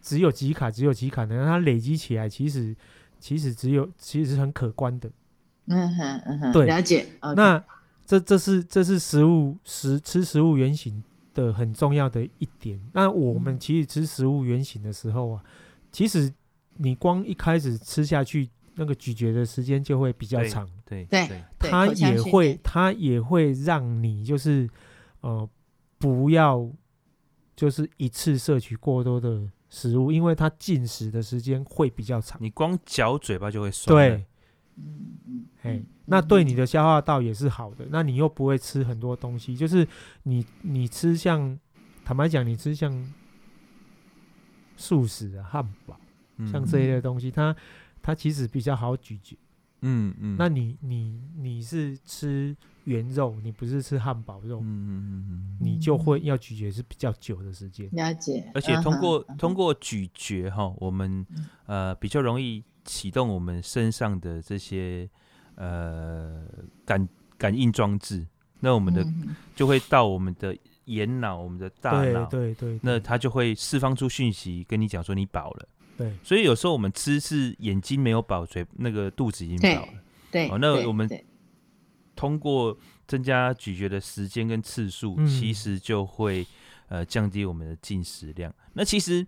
[0.00, 2.76] 只有几卡，只有几卡能量，它累积起来其实
[3.18, 5.10] 其实只有其实是很可观的。
[5.66, 7.06] 嗯哼嗯哼，对，了解。
[7.34, 7.62] 那
[8.04, 11.02] 这这是这是食物食吃食物原型
[11.34, 12.80] 的很重要的一点。
[12.92, 15.42] 那我们其实吃食物原型的时候啊，
[15.90, 16.32] 其实
[16.76, 20.68] 你光一开始吃下去，那个咀嚼的时间就会比较长。
[20.84, 24.70] 对对，它也会它也会让你就是
[25.22, 25.48] 呃
[25.98, 26.64] 不要
[27.56, 32.38] 就是一次摄取过多的食物，因为它进食的时间会比较长。
[32.40, 33.92] 你光嚼嘴巴就会酸。
[33.92, 34.24] 对。
[34.76, 39.86] 嗯嗯，嘿，那对你的消化道也是好的，那你又不会吃很多东西，就是
[40.24, 41.58] 你你吃像，
[42.04, 43.12] 坦白讲，你吃像
[44.76, 45.98] 素食啊、汉堡，
[46.50, 47.56] 像这一类东西，它
[48.02, 49.36] 它其实比较好咀嚼。
[49.80, 57.88] 嗯嗯，那你你你是吃原肉，你不是吃汉堡肉，嗯嗯嗯嗯，你就会要咀嚼是比较久的时间。
[57.92, 61.26] 了解，而且通过通过咀嚼哈，我们
[61.64, 62.62] 呃比较容易。
[62.86, 65.06] 启动我们身上的这些
[65.56, 66.46] 呃
[66.84, 68.26] 感感应装置，
[68.60, 69.04] 那我们的
[69.54, 75.68] 就会到我们的眼脑、我们的大脑，对对，那它就会释放出讯息跟你讲说你饱了。
[75.98, 79.92] 对，所以有时候我们吃是眼睛没有饱，嘴那个肚子已经饱了。
[80.30, 81.08] 对，哦，那我们
[82.14, 86.46] 通过增加咀嚼的时间跟次数，其实就会
[86.88, 88.54] 呃降低我们的进食量。
[88.72, 89.26] 那其实。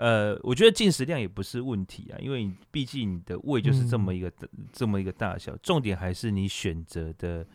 [0.00, 7.46] 呃，我觉得进食量也不是问题啊，因为毕竟你的胃就是这么一个、嗯、这么一个大小，重点还是你选择的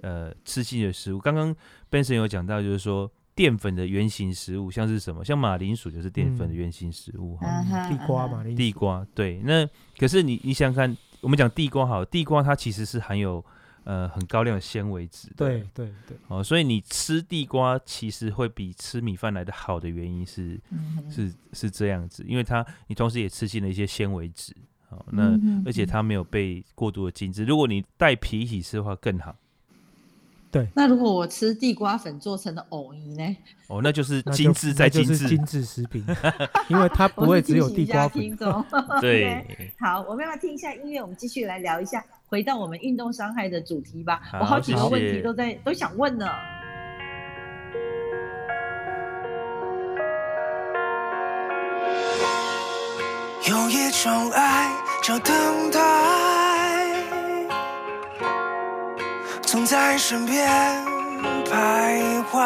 [0.00, 1.18] 呃吃进的食物。
[1.18, 1.52] 刚刚
[1.90, 9.40] Benson 有讲到，就是说淀粉的原型食物像是什么，像马铃薯就是淀粉的原型食物哈，嗯、地瓜嘛，地瓜对。
[9.44, 9.68] 那
[9.98, 13.44] 可是你你想想看，我们讲地瓜好，地瓜它其实是含有。
[13.84, 15.28] 呃，很高量的纤维质。
[15.36, 16.16] 对对对。
[16.28, 24.54] 哦，所以你吃地瓜其实会比吃米饭来的好的原因是，嗯、是是这样子，因为它你同时也吃进了一些纤维质。
[24.90, 27.44] 哦，那而且它没有被过度的精致。
[27.44, 29.34] 如果你带皮一起吃的话更好。
[30.50, 30.68] 对。
[30.74, 33.36] 那如果我吃地瓜粉做成的藕泥呢？
[33.68, 36.04] 哦，那就是精致再精致，精致食品，
[36.68, 38.36] 因为它不会只有地瓜粉。
[39.00, 39.72] 对。
[39.80, 42.04] 好，我们要听一下音乐，我们继续来聊一下。
[42.32, 45.60] 回到我们运动伤害的主题吧，好我好几个问题都在谢谢。
[45.62, 46.26] 都想问呢。
[53.46, 54.70] 有一种爱
[55.02, 55.78] 叫等待，
[59.42, 60.48] 总在身边
[61.44, 62.40] 徘徊，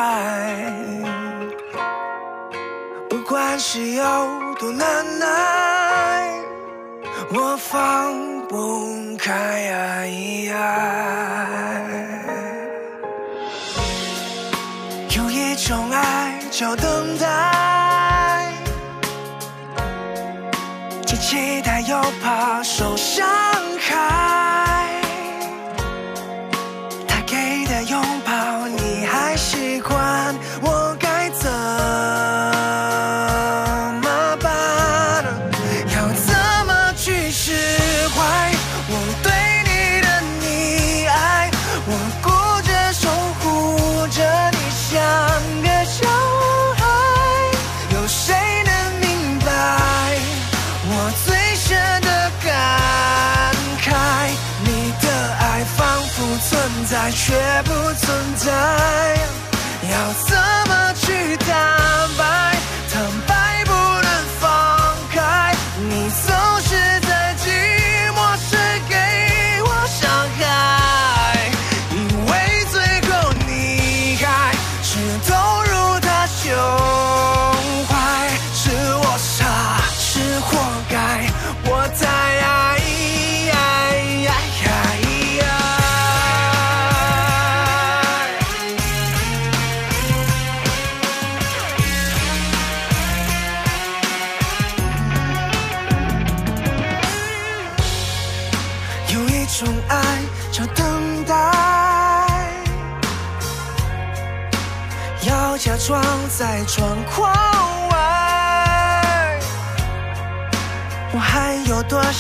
[3.09, 4.03] 不管是有
[4.59, 6.29] 多难耐，
[7.33, 9.61] 我放不开
[15.11, 18.52] 有一种爱叫等待，
[21.04, 22.95] 既期待又怕受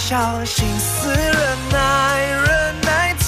[0.08, 0.14] 小
[0.44, 1.34] 心思忍
[1.72, 1.78] 耐，
[2.46, 3.26] 忍耐太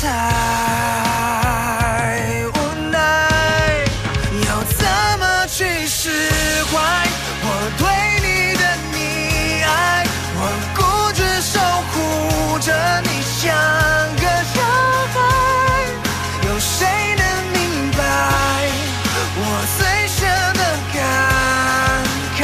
[2.55, 2.57] 无
[2.93, 2.97] 奈。
[4.47, 4.87] 要怎
[5.19, 6.09] 么去释
[6.71, 6.79] 怀
[7.43, 7.47] 我
[7.79, 7.83] 对
[8.23, 8.63] 你的
[8.95, 8.97] 溺
[9.67, 10.07] 爱？
[10.37, 10.41] 我
[10.77, 10.79] 固
[11.15, 11.59] 执守
[11.91, 12.71] 护着
[13.03, 13.43] 你，像
[14.15, 14.23] 个
[14.55, 14.57] 小
[15.15, 15.17] 孩。
[16.47, 16.77] 有谁
[17.17, 17.23] 能
[17.55, 17.99] 明白
[19.35, 19.43] 我
[19.77, 20.17] 最深
[20.55, 20.63] 的
[20.95, 20.97] 感
[22.39, 22.41] 慨？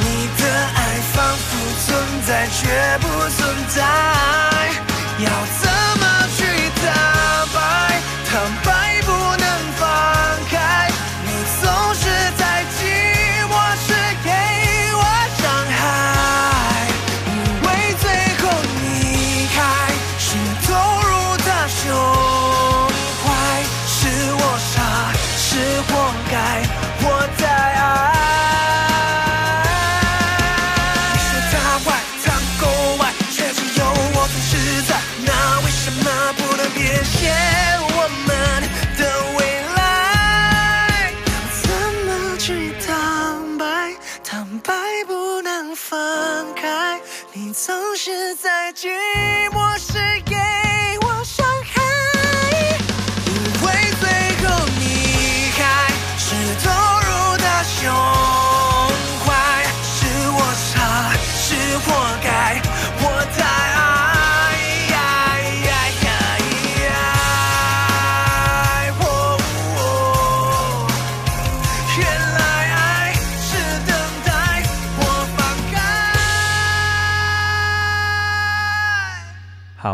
[0.00, 0.04] 你
[0.36, 0.42] 的
[0.74, 0.78] 爱
[1.14, 1.46] 仿佛
[1.86, 1.86] 存
[2.26, 2.60] 在，却
[2.98, 3.40] 不存
[3.74, 4.12] 在。
[5.18, 5.61] 要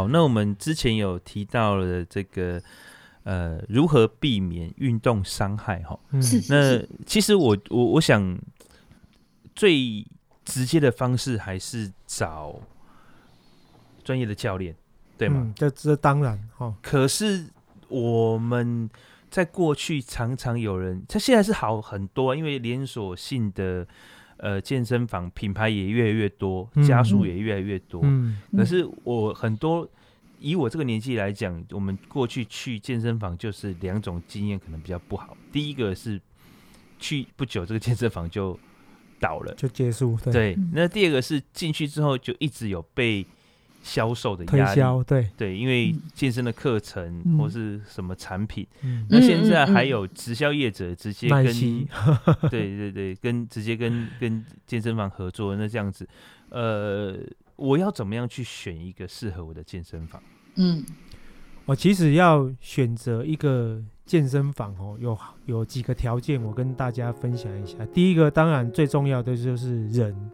[0.09, 2.61] 好，那我们之前有提到了这个
[3.25, 5.99] 呃，如何避免运动伤害哈。
[6.11, 8.38] 嗯那，其实我我我想
[9.55, 10.07] 最
[10.44, 12.59] 直接的方式还是找
[14.03, 14.75] 专业的教练，
[15.18, 15.42] 对吗？
[15.44, 17.44] 嗯，这这当然哈，可是
[17.88, 18.88] 我们
[19.31, 23.87] 在过去常常有人，他现在是好很多，因为连锁性的
[24.38, 28.01] 呃健身房品牌也越来越多，嗯家数也越来越多。
[28.05, 29.88] 嗯可是我很多
[30.40, 35.37] 以我这个年纪来讲，我们过去去健身房就是两种经验可能比较不好。
[35.52, 36.21] 第一个是
[36.98, 38.58] 去不久这个健身房就
[39.21, 40.56] 倒了，就结束，对。
[40.73, 43.27] 那第二个是进去之后就一直有被
[43.83, 47.38] 销售的推压力，销，对，对，因为嗯健身的课程嗯。
[47.38, 51.44] 或是什么产品，嗯，那现在还有直销业者直接跟，
[52.50, 56.06] 对对对，跟直接跟跟健身房合作，那这样子，
[56.50, 57.16] 呃，
[57.56, 60.22] 我要怎么样去选一个适合我的健身房？
[60.56, 60.85] 嗯。
[61.64, 67.85] 我其实要选择一个健身房哦，有有几个条件，我跟大家分享一下。
[67.92, 70.31] 第一个，当然最重要的就是人。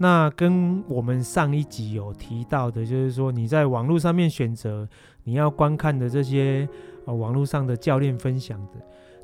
[0.00, 4.88] 那跟我们上一集有提到的，就是说你在网络上面选择
[5.24, 6.68] 你要观看的这些
[7.04, 8.74] 呃网络上的教练分享的，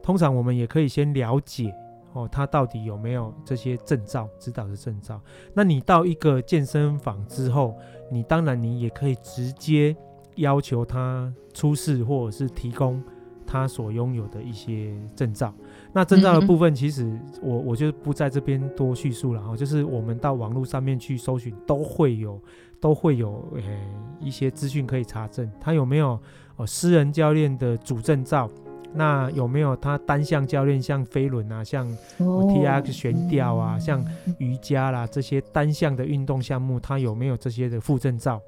[0.02, 1.72] 通常我们也可以先了解
[2.12, 5.20] 哦，他到底有没有这些证照，指导的证照？
[5.54, 7.76] 那你到一个健身房之后，
[8.10, 9.96] 你当然你也可以直接
[10.34, 13.00] 要求他出示或者是提供
[13.46, 15.54] 他所拥有的一些证照。
[15.94, 17.08] 那证照的部分，其实
[17.40, 22.40] 我我就不在这边多叙述了哈，就是我们到网络上面去搜寻，都会有
[22.80, 23.88] 都会有诶、欸、
[24.20, 26.18] 一些资讯可以查证，他有没有
[26.56, 28.50] 哦私人教练的主证照？
[28.92, 31.86] 那有没有他单项教练，像飞轮啊，像
[32.18, 34.04] TRX 悬吊啊，像
[34.38, 38.40] 瑜伽啦这些单项的运动项目，他有没有这些的副证照？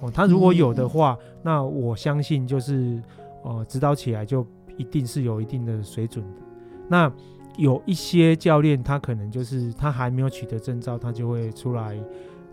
[0.00, 3.02] 哦，他如果有的话，那我相信就是
[3.42, 4.46] 呃指导起来就
[4.76, 6.51] 一定是有一定的水准的。
[6.92, 7.10] 那
[7.56, 11.98] 有一些教练，他可能就是他还没有取得证照，他就会出来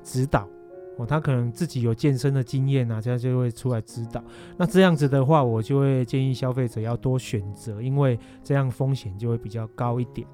[0.01, 0.47] 指导
[0.95, 1.05] 哦。
[1.05, 4.23] 他可能自己有健身的经验啊，这样就会出来指导。
[4.55, 10.25] 那这样子的话，我就会建议消费者要多选择，因为这样风险就会比较高一点。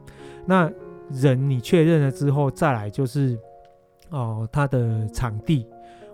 [0.45, 0.71] 那
[1.09, 3.35] 人你确认了之后，再来就是
[4.11, 5.65] 哦，他的场地，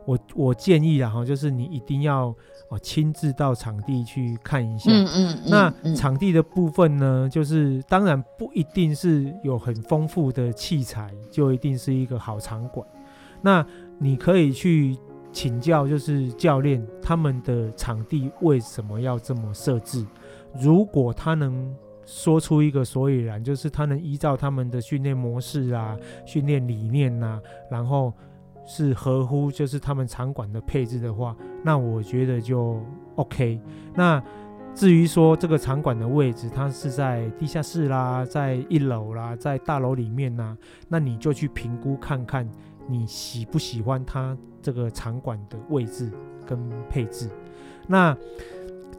[0.06, 2.36] 我我建议啊，哈，就是你一定要。
[2.70, 4.90] 哦，亲自到场地去看一下。
[4.90, 5.40] 嗯嗯。
[5.44, 12.88] 嗯，那场地的部分呢，就是当然不一定是有很丰富的器材，就一定是一个好场馆。
[13.42, 13.66] 那
[13.98, 14.98] 你可以去
[15.34, 20.08] 请教，就是教练他们的场地为什么要这么设置？
[20.58, 21.76] 如果他能
[22.06, 28.14] 说出一个所以然，就是他能依照他们的训练模式啊、训练理念呐、啊，然后。
[28.66, 32.82] 是合乎就是他们场馆的配置的话，那我觉得就
[33.16, 33.60] OK。
[33.94, 34.22] 那
[34.74, 40.58] 至于说这个场馆的位置，它是在地下室啦，在一楼啦，在大楼里面呐，
[40.88, 42.50] 那你就去评估看看，
[42.88, 46.10] 你喜不喜欢它这个场馆的位置
[46.46, 46.58] 跟
[46.90, 47.30] 配置。
[47.88, 48.16] 那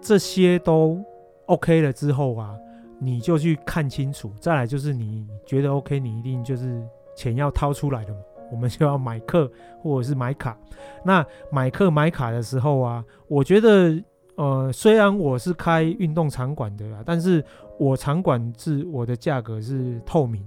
[0.01, 1.03] 这些都
[1.47, 2.55] OK 了之后啊，
[2.99, 4.31] 你就去看清楚。
[4.39, 6.83] 再来就是你觉得 OK，你一定就是
[7.17, 8.21] 钱要掏出来的嘛。
[8.53, 9.51] 我们就要买课
[9.81, 10.57] 或者是买卡。
[11.05, 14.01] 那买课买卡的时候啊，我觉得，
[14.37, 17.45] 呃，虽然我是开运动场馆的啦，但是
[17.79, 20.45] 我场馆是我的价格是透明，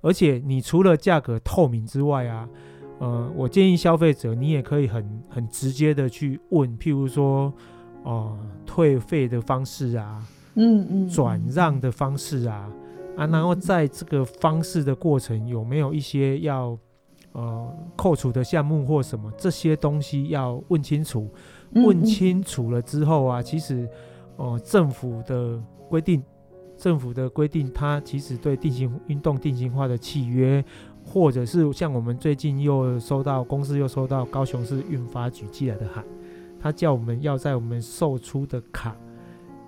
[0.00, 2.48] 而且你除了价格透明之外啊，
[2.98, 7.52] 呃，我建议消费者你也可以很很直接的去问，譬如说，
[8.02, 10.22] 哦、呃，退费的方式啊，
[10.54, 12.70] 嗯嗯，转让的方式啊，
[13.16, 16.78] 啊，然后在这个方式的过程有没有一些要。
[17.38, 21.30] 呃，扣除的项目或什么这些东西要问清楚，
[21.72, 23.88] 问清楚了之后啊，其实，
[24.36, 26.20] 呃，政府的规定，
[26.76, 30.64] 政府的规定，它其实对定型运动定型化的契约，
[31.04, 36.04] 或者是像我们最近又收到公司又收到高雄市运发局寄来的函，
[36.58, 38.96] 他叫我们要在我们售出的卡，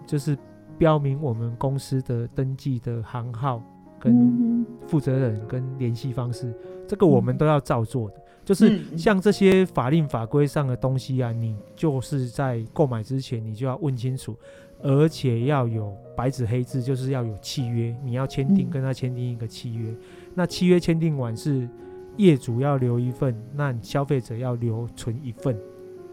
[0.05, 0.37] 就是
[0.77, 3.63] 标明我们公司的登记的行号。
[4.03, 6.55] 跟负责人跟联系方式，
[6.91, 8.17] 这个我们都要照做的。
[8.45, 14.35] 就是像这些法令法规上的东西啊，你就是在购买之前你就要问清楚，
[14.83, 19.95] 而且要有白纸黑字，就是要有契约，你要签订跟他签订一个契约。
[20.35, 21.69] 那契约签订完是
[22.17, 25.57] 业主要留一份，那消费者要留存一份，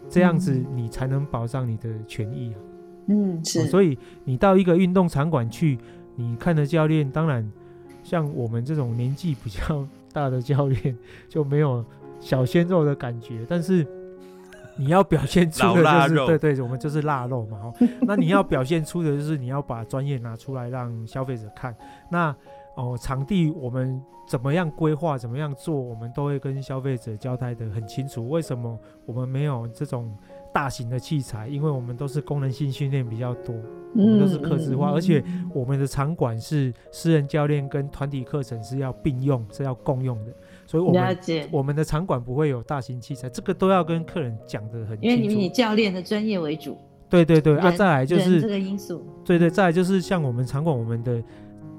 [0.08, 2.56] 这样子你才能保障你的权益啊。
[3.08, 3.66] 嗯，是。
[3.66, 5.76] 所以你到一个运动场馆去，
[6.14, 7.50] 你看的教练当然。
[8.04, 10.96] 像我们这种年纪比较大的教练
[11.28, 11.84] 就没有
[12.20, 13.86] 小鲜肉的感觉，但是
[14.76, 17.72] 你要表现出的就是对对，我们就是腊肉嘛。
[18.02, 21.74] 那你要表现出的就是你要把专业拿出来让消费者看。
[22.10, 22.34] 那
[22.76, 28.28] 哦，场地我们怎么样规划，怎么样做，我们都会跟消费者交代的很清楚。
[28.28, 30.16] 为什么我们没有这种
[30.52, 31.48] 大型的器材？
[31.48, 33.54] 因为我们都是功能性训练比较多。
[33.94, 35.24] 我们都是客制化，而且
[35.54, 40.32] 我们的场馆是私人教练跟团体课程是要并用，是要共用的，
[40.66, 41.18] 所以我们
[41.50, 45.00] 我们的场馆不会有大型器材，这个都要跟客人讲的很清楚。
[45.02, 46.76] 因为你们以教练的专业为主。
[47.08, 49.02] 对对对，啊，再来就是这个因素。
[49.24, 51.24] 对对，再来就是像我们场馆，我们的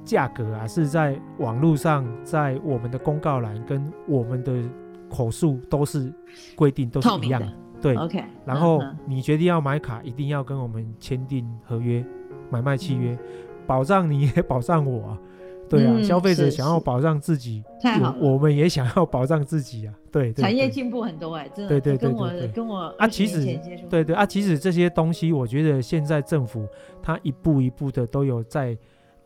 [0.03, 4.51] 价格啊是在网络上，在我们的公告栏跟我们的
[5.11, 6.11] 口述都是
[6.55, 7.53] 规定都是一样的。
[7.81, 12.05] 对，OK，然后你决定要买卡，一定要跟我们签订合约、
[12.49, 13.17] 买卖契约，
[13.65, 15.17] 保障你也保障我啊。
[15.69, 19.93] 对啊，消费者想要保障自己，太好，我们也想要保障自己啊。
[20.11, 21.69] 对对，产业进步很多哎，真的。
[21.69, 23.45] 对对对，跟我跟我啊，其实
[23.87, 26.67] 对对啊，其实这些东西，我觉得现在政府
[27.03, 28.75] 它一步一步的都有在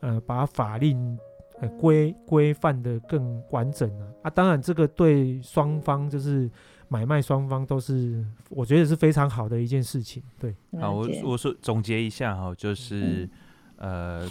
[0.00, 1.18] 呃把法令
[1.60, 4.28] 呃规规范的更完整了啊。
[4.28, 6.50] 当然，这个对双方就是。
[6.88, 10.22] 买卖双方都是，我觉得是非常好的一件事情。
[10.38, 13.28] 对，好，我我说总结一下哈，就是、
[13.76, 14.30] 嗯、呃，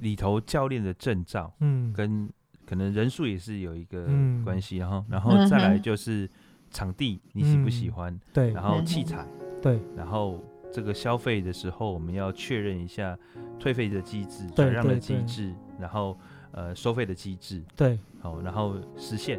[0.00, 2.28] 里头教练的证照，嗯，跟
[2.66, 4.44] 可能人数也是有一个嗯。
[4.44, 6.28] 关系，然后然后再来就是
[6.70, 9.26] 场地你喜不喜欢，对然后器材，
[9.62, 9.80] 对。
[9.96, 10.42] 然后
[10.72, 13.18] 这个消费的时候我们要确认一下
[13.58, 16.18] 退费的机制、转让的机制，然后
[16.52, 17.98] 呃收费的机制，对。
[18.20, 19.38] 好，然后实现，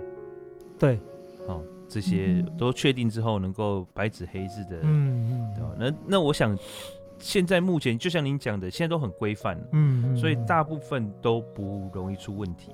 [0.78, 1.00] 对，
[1.48, 5.70] 哦，这些嗯都确定之后能够白纸黑字的，嗯对吧？
[5.78, 6.58] 那那我想
[7.20, 12.72] 现在目前就像您讲的，现在都很规范，嗯嗯，所以大部分都不容易出问题。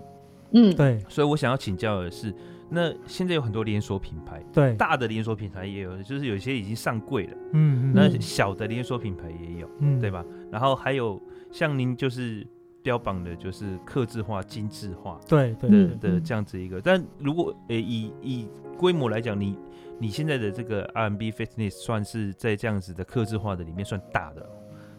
[0.54, 2.34] 嗯，对所以我想要请教的是，
[2.70, 10.12] 那现在有很多连锁品牌，对，大的连锁品牌也有，就是有些已经上柜了，嗯嗯，那小的连锁品牌也有，嗯对？
[10.12, 10.26] 吧？
[10.52, 12.46] 然后还有像您就是
[12.84, 16.82] 标榜的，就是客制化、精致化的对对的这样子一个。
[16.82, 18.48] 但如果诶、以以
[18.78, 19.58] 规模来讲，你
[20.00, 24.50] 你现在的这个 R&B Fitness 算是在这样子的克制化的里面算大的哦，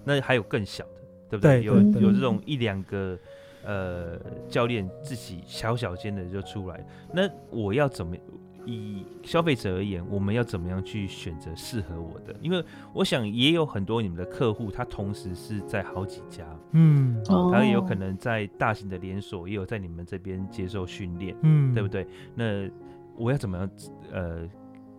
[0.05, 0.85] 那还有更小
[1.31, 3.19] 的，对不有对有有这种一两个
[3.65, 4.19] 呃
[4.49, 8.17] 教练自己小小间的就出来，那我要怎么？
[8.65, 12.33] 以消费者而言，我们要怎么样去选择适合我的？
[12.41, 21.89] 因为我想也有很多你们的客户，他同时是在好几家，嗯哦他也有可能在大型的连锁，也有在你们这边接受训练，嗯，对不？
[21.89, 22.07] 对？
[22.37, 22.71] 那
[23.17, 23.71] 我要怎么样？
[24.13, 24.49] 呃，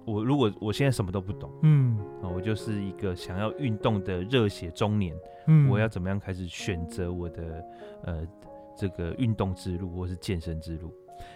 [0.06, 5.16] 我如果我现在什么都不懂嗯啊，我就是一个想要运动的热血中年，
[5.48, 7.64] 嗯，我要怎么样开始选择我的
[8.04, 8.28] 呃
[8.76, 10.92] 这个运动之路，或是健身之路？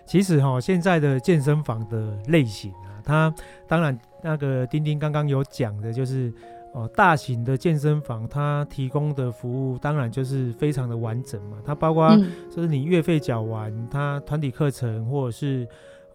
[0.06, 3.34] 其实哈，现在的健身房的类型啊，它
[3.68, 6.34] 当然那个丁丁刚刚有讲的，就是
[6.74, 15.66] 哦，大型的健身房它提供的服务当然就是非常的完整嘛，它包括嗯就是你月费缴完，它团体课程或者是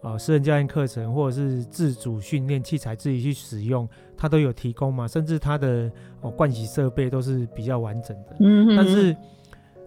[0.03, 5.89] 呃私人教练课程，或者是自主训练器材自己去使用，它都有提供嘛，甚至它的
[6.21, 8.35] 哦盥洗设备都是比较完整的。
[8.39, 9.15] 嗯但是，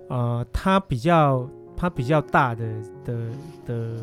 [0.09, 2.65] 呃，它比较它比较大的
[3.05, 3.31] 的
[3.67, 3.95] 的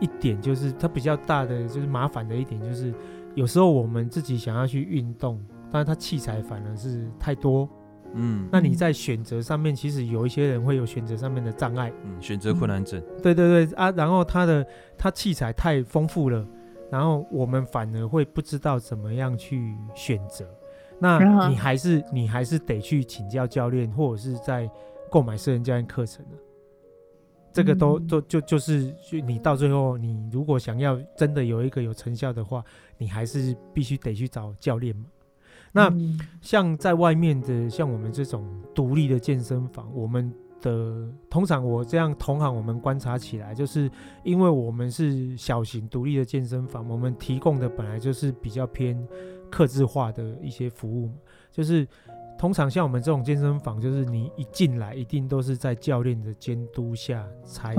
[0.00, 2.94] 一点就是它比较大的就是麻烦的一点就是，
[3.34, 5.38] 有时候我们自己想要去运动，
[5.70, 7.68] 但是它器材反而是太多，
[8.16, 11.92] 嗯那你在选择上面其实有一些人会有选择上面的障碍。
[12.04, 13.02] 嗯，选择困难症。
[13.22, 16.46] 对对对啊，然后他的他器材太丰富了，
[16.90, 20.44] 然后我们反而会不知道怎么样去选择。
[20.98, 24.68] 那嗯你还是你还是得去请教教练，或者是在
[25.10, 26.38] 购买私人教练课程的。
[27.52, 32.62] 这个都都就就就是就你到最后，你如果想要真的有一个有成效的话，
[32.98, 35.06] 你还是必须得去找教练嘛。
[35.76, 38.42] 那嗯像在外面的，像我们这种
[38.74, 43.90] 独立的健身房，我们的通常我这样同行，我们观察起来，就是
[44.24, 48.96] 因为我们是小型独立的健身房，我们提供的本来就是比较偏
[49.50, 51.10] 客制化的一些服务，
[51.52, 51.86] 就是
[52.38, 57.76] 通常像我们这种健身房，就是你一进来一定都是在教练的监督下才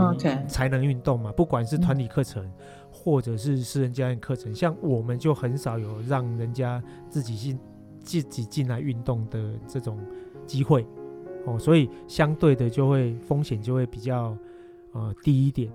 [0.48, 2.48] 才能运动嘛，不管是团体课程。
[2.90, 7.58] 或者是私人教练课程，像我们就很少有让人家自己进
[8.08, 10.00] 自己进来运动的这种
[10.46, 10.86] 机会
[11.46, 14.36] 哦，所以相对的就会风险就会比较
[14.94, 15.70] 呃低一点。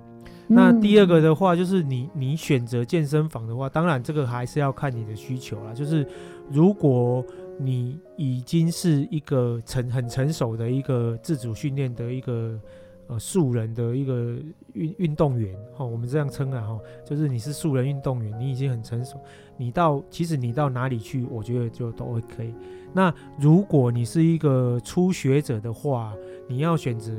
[0.48, 5.72] 那第二个的话，就是你你选择健身房的话，当然这个还是要看你的需求啦。
[5.72, 6.06] 就是
[6.50, 7.24] 如果
[7.58, 12.58] 你已经是一个成很成熟的一个自主训练的一个
[13.06, 14.36] 呃素人的一个
[14.74, 19.18] 运运动员哈、哦，我们这样称啊哈，就是你是素人运动员，你已经很成熟，
[19.62, 22.52] 你到其实你到哪里去，我觉得就都 OK。
[22.92, 26.12] 那如果你是一个初学者的话，
[26.48, 27.12] 你要选择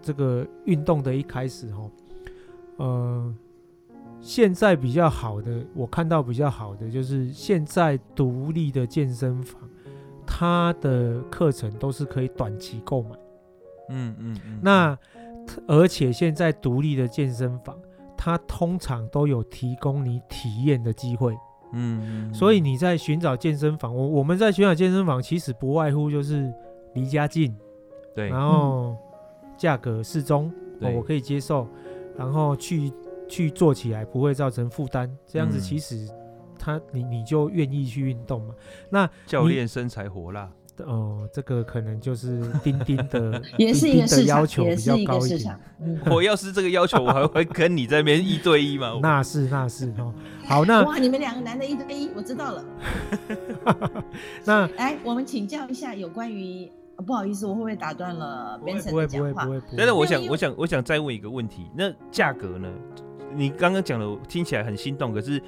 [0.00, 1.90] 这个运动的一开始哦，
[2.78, 3.34] 呃，
[4.20, 9.60] 现在比较好的，我看到比较好的就是现在独立的健身房，
[10.26, 13.10] 它的课程都是可以短期购买。
[13.90, 14.60] 嗯嗯嗯。
[14.62, 14.98] 那
[15.66, 17.76] 而且现在独立的健身房，
[18.18, 21.32] 它通常都有提供你体验的机会。
[21.72, 22.34] 嗯嗯。
[22.34, 26.52] 所以你在寻找健身房，我我们在寻找健身房，其实不外乎就是
[26.94, 27.56] 离家近，
[28.14, 28.96] 对，然后
[29.56, 31.68] 价格适中，哦，对我可以接受，
[32.16, 32.92] 然后去
[33.28, 36.08] 去做起来不会造成负担，这样子嗯其实
[36.58, 38.54] 他你你就愿意去运动嘛。
[38.90, 40.50] 那教练身材火辣。
[40.84, 45.60] 哦，这个可能就是钉钉的也是一丁丁的 个市场，要求比也是一个较高一点市场。。
[45.80, 48.98] 嗯 我要是这个要求，我还会跟你在那边一对一吗？
[49.02, 50.12] 那是那是哦。
[50.46, 52.64] 好，那哇，你们两个男的一对一，我知道了。
[54.44, 59.44] 那哎，我们请教一下有关于，呃不好意思，我会不会打断了不会 Benson 不会的讲话？
[59.44, 62.68] 不会不会不但是会，我想，我想，我想再问一个问题，那价格呢？
[63.34, 65.40] 你刚刚讲的我听起来很心动，可是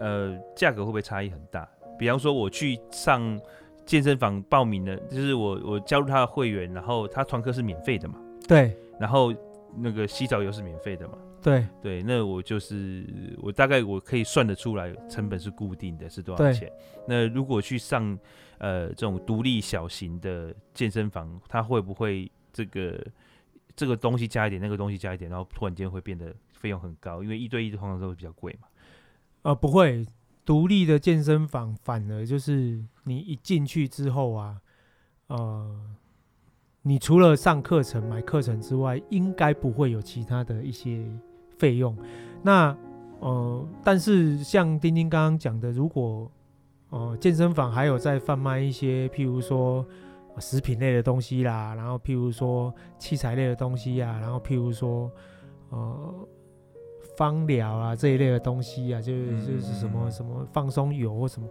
[0.00, 1.66] 呃，价格会不会差异很大？
[1.96, 3.40] 比方说我去上
[3.84, 8.18] 健身房报名了，就是我我加入他的会员，然后他团课是免费的嘛，
[8.48, 9.34] 对，然后
[9.76, 13.04] 那个洗澡又是免费的嘛，对对，那我就是
[13.42, 16.70] 我大概我可以算得出来成本是固定的，是多少钱。
[17.06, 18.18] 那如果去上
[18.58, 23.06] 呃这种独立小型的健身房，他会不会这个
[23.76, 27.22] 这个东西加一点，那个东西加一点，然后突然间会变得费用很高？
[27.22, 28.68] 因为一对一的通常都会比较贵嘛。
[29.42, 30.06] 呃，不会。
[30.44, 34.60] 独立的健身房反而就是你一进去之后啊，
[35.28, 35.74] 呃，
[36.82, 41.02] 你除了上课程、买课程之外，应该不会有其他的一些
[41.56, 41.96] 费用。
[42.42, 42.76] 那
[43.20, 46.30] 呃，但是像丁丁刚刚讲的，如果
[46.90, 49.86] 呃健身房还有在贩卖一些，譬如说
[50.38, 55.10] 食品类的东西啦，然后譬如说器材类的东西呀、啊，然后譬如说
[55.70, 56.28] 呃。
[57.16, 61.48] 芳疗啊这一类的东西啊，就是就是什么什么放松油或什么，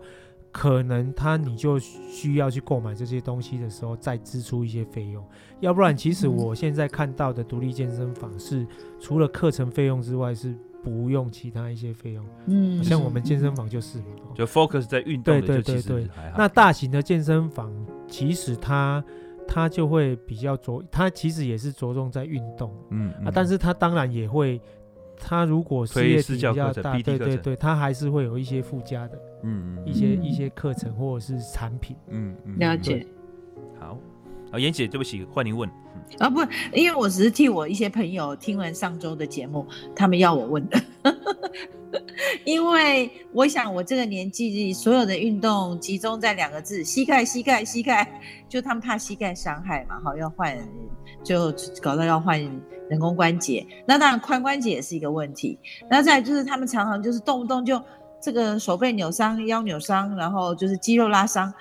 [0.51, 5.24] 可能他你就需要去购买这些东西的时候再支出一些费用，
[5.61, 8.68] 要不然其实我现在看到的独立健身房是
[8.99, 13.99] 除了课程费用之外是不用其他一些费用，嗯，像我们健身房就是，
[14.36, 16.07] 就 focus 在运动，对对对对，
[16.38, 17.74] 那大型的健身房
[18.07, 19.03] 其实它
[19.47, 23.11] 它就会比较着，它其实也是着重在运动，嗯。
[23.26, 24.61] 啊，但是它当然也会。
[25.26, 33.07] 他如果事业体比较大，对对对，他还是会有一些附加的，嗯，一些一些课程或者是产品，嗯嗯，了解。
[33.80, 33.97] 好，
[34.51, 35.69] 啊，妍姐，对不起，换您问。
[36.19, 36.41] 啊不，
[36.74, 39.65] 因为我只是替我一些朋友听完上周的节目，
[39.95, 40.82] 他们要我问的。
[42.43, 48.21] 因为我想我这个年纪，所有的运动集中在两个字：膝盖，膝盖，膝盖。
[48.49, 50.57] 就他们怕膝盖伤害嘛，好要换，
[51.24, 52.41] 就搞到要换
[52.90, 53.66] 人工关节。
[53.86, 55.58] 那当然髋关节也是一个问题。
[55.90, 57.82] 那再就是他们常常就是动不动就
[58.22, 61.54] 这个手背扭伤、腰扭伤，然后就是肌肉拉伤。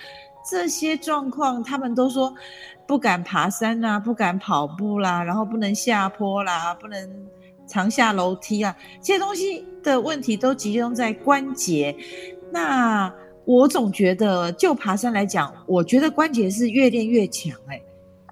[0.50, 2.34] 这些状况，他们都说
[2.86, 7.26] 不敢爬山啊，不敢跑步啦，然后不能下坡啦，不能
[7.68, 11.96] 常下楼梯啊，这些东西的问题都集中在关节。
[12.50, 13.12] 那
[13.44, 17.80] 我总觉得，就爬山来讲，我觉得关节是越练越强哎、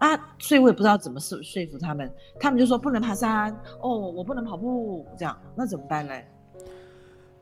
[0.01, 6.12] 啊，所以我也不知道怎么说说服他们，他们就说不能爬山哦，我不能跑步，这样，那怎么办呢？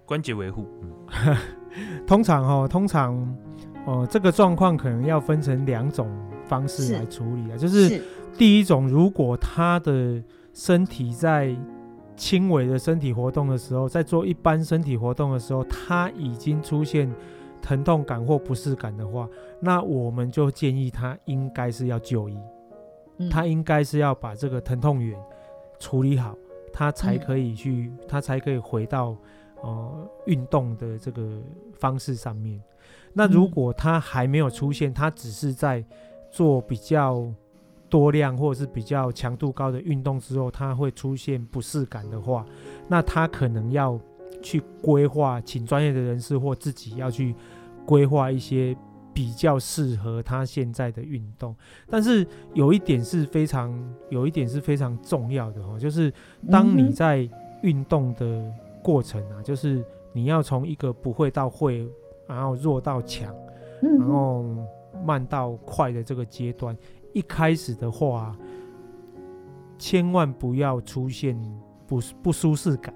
[0.05, 0.67] 关节维护，
[2.07, 3.37] 通常哦，通常。
[3.87, 6.07] 哦，这个状况可能要分成两种
[6.45, 8.03] 方式来处理啊，是就是
[8.37, 11.57] 第一种，如果他的身体在
[12.15, 17.11] 轻微的身体活动的时候，在做一般身体活动的时候，他已经出现
[17.69, 19.29] 疼痛感或不适感的话，
[19.61, 22.39] 那我们就建议他应该是要就医，
[23.19, 25.21] 嗯、他应该是要把这个疼痛源
[25.79, 26.35] 处理好，
[26.73, 29.15] 他才可以去，嗯、他才可以回到
[29.61, 31.43] 呃运动的这个
[31.75, 32.59] 方式上面。
[33.13, 35.85] 那如果他还没有出现，他只是在
[36.31, 37.31] 做比较
[37.91, 42.47] 多量或者是比较强度高的运动之后，他会出现不适感的话，
[42.89, 44.01] 那他可能要
[44.41, 47.35] 去规划，请专业的人士或自己要去
[47.89, 48.77] 规划一些
[49.15, 51.57] 比较适合他现在的运动。
[51.89, 53.73] 但是有一点是非常
[54.11, 56.13] 有一点是非常重要的哦，就是
[56.51, 57.27] 当你在
[57.63, 58.45] 运动的
[58.83, 59.83] 过程啊，就是
[60.13, 61.89] 你要从一个不会到会。
[62.29, 63.35] 然后弱到强，
[63.81, 64.45] 然后
[65.03, 66.77] 慢到快的这个阶段，
[67.15, 68.37] 一开始的话，
[69.79, 71.35] 千万不要出现
[71.87, 72.93] 不不舒适感。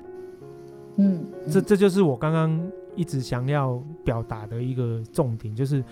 [0.98, 2.60] 嗯，这这就是我刚刚
[2.96, 5.82] 一直想要表达的一个重点，就是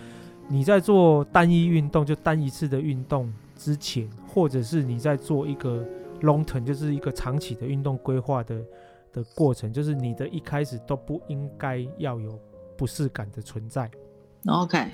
[0.48, 5.84] 你在做单一运动，就单一次的运动之前，或者是你在做一个
[6.22, 8.60] long term，就是一个长期的运动规划的
[9.12, 12.38] 的过程，就是你的一开始都不应该要有。
[12.76, 13.90] 不适感的存在
[14.46, 14.86] ，OK，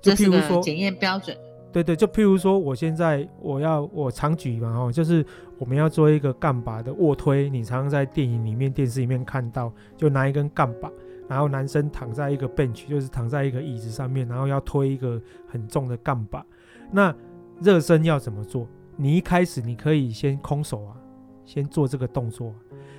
[0.00, 1.36] 就譬如说检验标准，
[1.72, 5.26] 对对，就譬如说，我现在我要我常举嘛，哦，就是
[5.58, 10.88] 我们要做一个杠把的卧推，你常常在电影里面、电视里面看到，就拿一根杠把，
[11.32, 15.18] 然后男生躺在一个 bench，就是躺在一个椅子上面，然后要推一个
[15.48, 16.44] 很重的杠把。
[16.90, 17.14] 那
[17.58, 18.68] 热身要怎么做？
[18.96, 20.94] 你一开始你可以先空手啊，
[21.46, 22.54] 先做这个动作，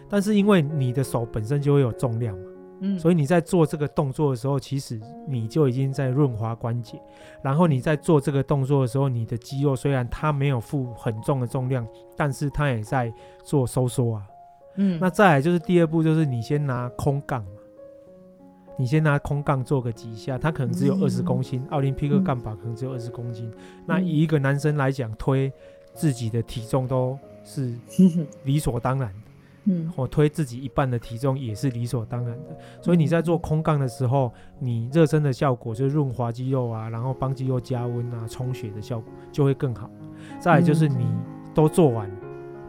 [0.10, 2.50] 但是因为你的手本身就会有重量嘛。
[2.86, 7.00] 嗯所以你在做这个动作的时候，其实你就已经在润滑关节。
[7.42, 13.14] 然后你在做这个动作的时候，你的肌肉虽然它没有负很重的重量，但是它也在
[13.44, 14.28] 做收缩啊。
[14.76, 17.53] 嗯，那再来就是第二步，就是你先拿空杠嘛，
[18.78, 23.52] 你先拿空杠做个几下，它可能只有二十公斤，奥林匹克杠把可能只有二十公斤。
[23.86, 25.52] 那以一个男生来讲，推
[25.94, 27.74] 自己的体重都是
[28.44, 29.16] 理所当然的。
[29.66, 32.58] 嗯，或推自己一半的体重也是理所当然的。
[32.82, 39.90] 所以你在做空杠的时候，你热身的效果就是润滑肌肉啊，然后帮肌肉加温啊，充血的效果就会更好。
[40.38, 41.08] 再来就是你
[41.54, 42.12] 都做完，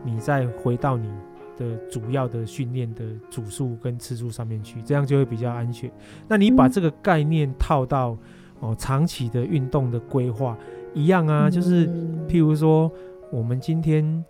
[0.05, 1.11] 你再回到你
[1.57, 5.91] 的主要的训练的组数跟次数上面去，这样就会比较安全。
[6.29, 8.17] 那你把这个概念套到
[8.61, 10.57] 哦长期的运动的规划
[10.93, 11.89] 一样啊，就是
[12.29, 12.91] 譬如说
[13.31, 14.25] 我们今天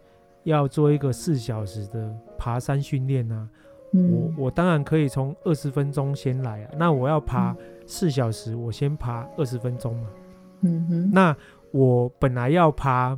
[0.45, 3.49] 要做一个四小时的爬山训练啊，
[3.93, 6.70] 我我当然可以从二十分钟先来啊。
[6.79, 7.57] 那我要爬
[7.87, 10.09] 四小时，我先爬二十分钟嘛。
[10.62, 11.37] 嗯哼，那
[11.70, 13.14] 我本来要爬，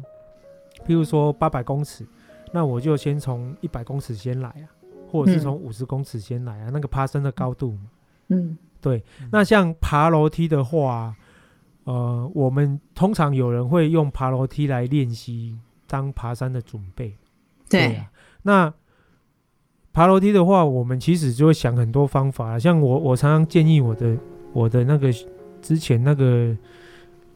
[0.86, 2.06] 譬如说八百公尺。
[2.52, 4.64] 那我就先从一百公尺先来啊，
[5.10, 7.80] 或者是从五十公尺先来啊，嗯、那个爬升的高度嘛。
[8.28, 9.04] 嗯，对。
[9.30, 11.14] 那像爬楼梯的话，
[11.84, 17.16] 呃，我们通常有人会用爬楼梯来练习当爬山的准备。
[17.68, 18.10] 对，对啊。
[18.42, 18.72] 那
[19.92, 22.58] 爬楼梯的话，我们其实就会想很多方法。
[22.58, 24.16] 像我，我常常建议我的
[24.52, 25.12] 我的那个
[25.60, 26.56] 之前那个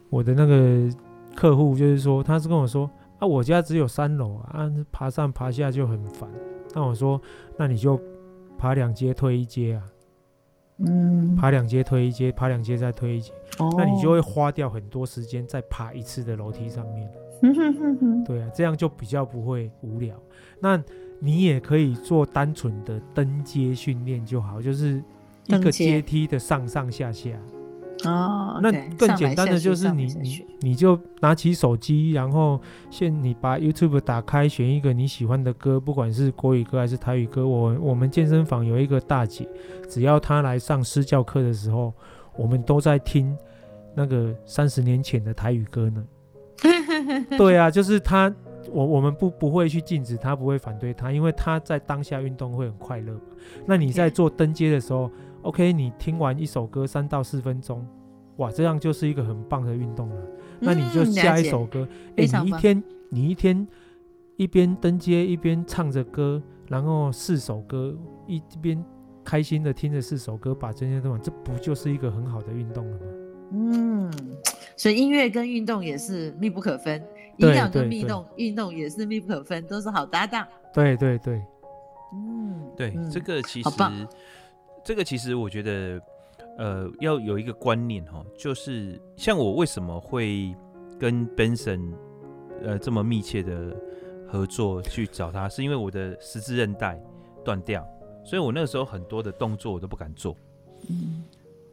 [0.09, 0.89] 我的那个
[1.35, 2.89] 客户，就是说，他是跟我说。
[3.21, 6.29] 啊，我家只有三楼啊，爬上爬下就很烦。
[6.75, 7.21] 那我说，
[7.57, 8.01] 那你就
[8.59, 9.85] 爬两阶推一阶啊，
[10.79, 17.11] 嗯，爬两阶推一阶，爬两阶再推一阶，哦，那你就会花掉很多时间在爬一次的楼梯上面。
[18.25, 20.15] 对啊，这样就比较不会无聊。
[20.61, 20.83] 那
[21.19, 25.03] 你也可以做单纯的登阶训练就好，就是
[25.47, 27.31] 一个阶梯的上上下下。
[28.05, 37.47] 哦，那更简单的就是你你你就拿起手机，然后现你把 YouTube 打开，选一个你喜欢的歌，不管是国语歌还是台语歌。
[37.47, 39.49] 我我们健身房有一个大姐，
[39.89, 41.93] 只要她来上私教课的时候，
[42.37, 43.37] 我们都在听
[43.95, 46.05] 那个三十年前的台语歌呢。
[47.37, 48.33] 对啊，就是她，
[48.71, 53.15] 我我们不不会去禁止她，不会反对她，因为她在当下运动会很快乐。
[53.67, 55.11] 那你在做登阶的时候。
[55.43, 57.87] OK，你听完一首歌三到四分钟，
[58.37, 60.23] 哇，这样就是一个很棒的运动了。
[60.59, 63.67] 那你就下一首歌，哎、你一天你一天
[64.37, 68.85] 一边登街一边唱着歌，然后四首歌一边
[69.25, 73.07] 开心的听着四首歌，把这些都完，这不就是一个很好的运动了吗？
[73.53, 74.13] 嗯，
[74.77, 77.03] 所以音乐跟运动也是密不可分，
[77.39, 80.47] 营养跟运动运动也是密不可分，都是好搭档。
[80.75, 81.43] 对对对，
[82.13, 83.71] 嗯，对，嗯、这个其实。
[84.83, 86.01] 这个其实我觉得，
[86.57, 90.55] 呃，要有一个观念哈，就是像我为什么会
[90.99, 91.93] 跟 Benson
[92.65, 93.77] 呃这么密切的
[94.27, 96.99] 合作去找他，是因为我的十字韧带
[97.45, 97.87] 断掉，
[98.25, 100.35] 所以我那个时候很多的动作我都不敢做。
[100.89, 101.23] 嗯，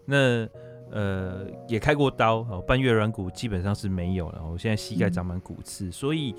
[0.06, 0.48] 那
[0.92, 6.36] 呃也开过刀，哦，半月软骨基本上是没有了，我现在膝盖长满骨刺，嗯、所以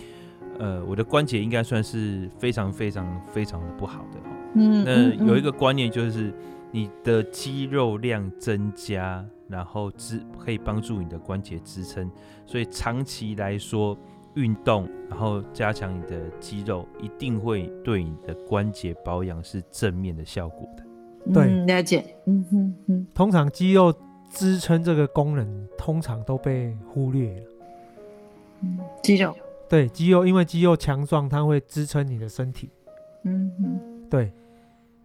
[0.58, 4.18] 呃我的关节应该算是非常非常非常的不好的。
[4.54, 6.30] 嗯，那有一个观念就是。
[6.70, 12.10] 你的肌肉量增加，然后支可以帮助你的关节支撑，
[12.44, 13.96] 所以长期来说
[14.34, 20.84] 运动，然后加强你的肌肉，一定会对你的关节保养是正面的效果的。
[21.32, 22.16] 对，嗯、了解。
[22.26, 23.06] 嗯哼哼。
[23.14, 23.92] 通常肌肉
[24.30, 27.46] 支撑这个功能，通常都被忽略了。
[28.60, 29.34] 嗯，肌肉。
[29.68, 32.70] 对，肌肉，因为肌肉强壮，它会支撑你的身体。
[33.24, 33.80] 嗯哼。
[34.10, 34.32] 对。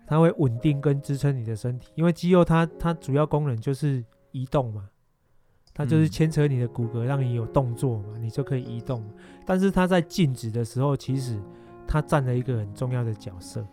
[0.06, 4.90] 它会稳定跟支撑你的身体，因为肌肉它它主要功能就是移动嘛，
[5.74, 9.04] 它就是牵扯你的骨骼，让你有动作嘛，你就可以移动。
[9.46, 11.40] 但是它在静止的时候，其实
[11.88, 13.66] 它占了一个很重要的角色，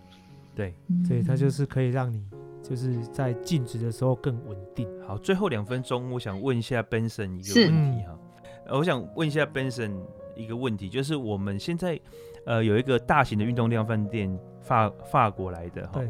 [0.54, 0.74] 对，
[1.04, 2.24] 所以它就是可以让你
[2.62, 4.88] 就是在静止的时候更稳定。
[5.06, 8.18] 好，最后两分钟，我想问一下 Benson 一个问题哈，
[8.66, 9.92] 呃，我想问一下 Benson
[10.36, 12.00] 一个问题，就是我们现在
[12.46, 14.38] 呃有一个大型的运动量饭店。
[14.60, 16.00] 法法国来的哈，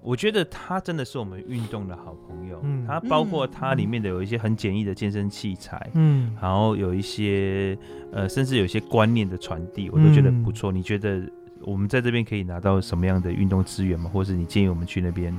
[0.00, 2.60] 我觉得他真的是我们运动的好朋友。
[2.62, 7.76] 嗯，他包括他里面的有一些很简易的健身器材，嗯，然后有一些
[8.12, 10.72] 呃，甚至有一些观念的传递，我都觉得不错。
[10.72, 11.20] 嗯，你觉得
[11.62, 14.08] 我们在这边可以拿到什么样的运动资源吗？
[14.12, 15.34] 或是你建议我们去那边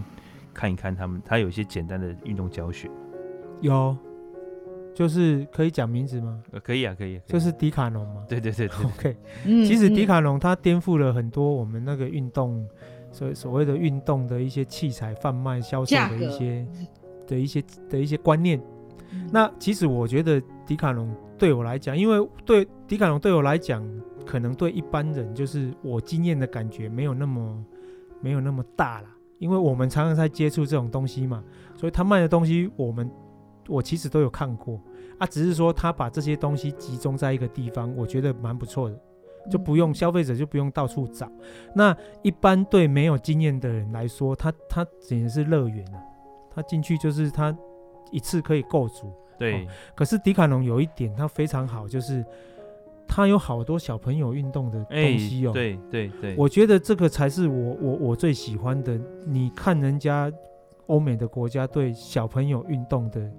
[0.53, 1.21] 看一看他们？
[1.25, 2.89] 他有一些简单的运动教学。
[3.61, 3.95] 有。
[4.97, 6.41] 就是可以讲名字吗？
[6.49, 7.21] 呃，可以啊，可以。
[7.27, 8.25] 就是迪卡侬嘛？
[8.27, 9.15] 对对对，对，OK。
[9.43, 12.67] 其实迪卡侬它颠覆了很多我们那个运动，
[13.11, 16.67] 所所谓的运动的一些器材贩卖销售的一些
[17.27, 18.59] 的一些的一些观念。
[19.31, 23.87] 那其实我觉得迪卡侬对我来讲，因为对迪卡侬对我来讲，
[24.25, 27.63] 可能对一般人就是我经验的感觉没有那么
[28.19, 31.43] 没有那么大啦，因为我们常常在接触这种东西嘛，
[31.75, 33.07] 所以他卖的东西我们。
[33.67, 34.79] 我其实都有看过
[35.17, 38.99] 啊，只是说他把这些东西集中在一个地方，我觉得蛮不错的。
[39.49, 41.31] 就不用消费者就不用到处找。
[41.73, 46.03] 那一般对没有经验的人来说，他他简直是乐园啊！
[46.53, 47.57] 他进去就是他
[48.11, 49.09] 一次可以够足。
[49.37, 52.25] 对、哦，可是迪卡侬有一点，它非常好，就是
[53.07, 55.53] 它有好多小朋友运动的东西哦。
[55.53, 58.99] 对对对，我觉得这个才是我我我最喜欢的。
[59.25, 60.29] 你看人家
[60.87, 63.31] 欧美的国家对小朋友运动的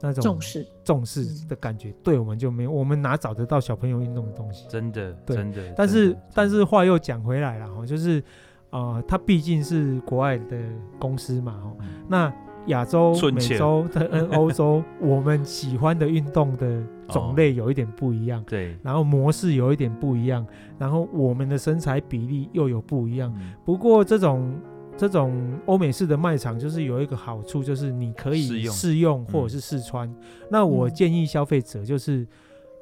[0.00, 4.66] 那种重视重视的感觉，对我们就没有，我们哪找得到小朋友运动的东西？
[4.68, 5.72] 真的，真的。
[5.76, 8.22] 但是但是话又讲回来了哈，就是
[8.70, 10.56] 啊，它毕竟是国外的
[10.98, 11.76] 公司嘛，哦，
[12.08, 12.32] 那。
[12.66, 20.46] 亚洲、美洲、跟 欧洲，我们喜欢的运动的种类有一点不一样，对，然后模式有一点不一样，
[20.76, 23.34] 然后我们的身材比例又有不一样。
[23.64, 24.52] 不过这种
[24.98, 30.12] 这种欧美式的卖场就是有一个好处，就是你可以试用或者是试穿。
[30.50, 32.26] 那我建议消费者就是，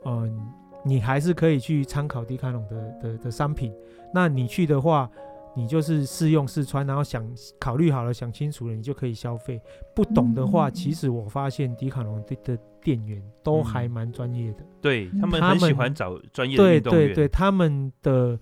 [0.04, 0.50] 嗯，
[0.84, 3.72] 你还是可以去参考迪卡侬的的的商品。
[4.12, 5.08] 那你去的话。
[5.58, 7.26] 你就是试用试穿，然后想
[7.58, 9.58] 考虑好了，想清楚了，你就可以消费。
[9.94, 14.58] 不懂的话，嗯、其实我发现迪卡侬的的店员都还蛮专业的。
[14.82, 17.06] 对，他们很喜欢找专业的运动员。
[17.06, 18.38] 对对对，他们的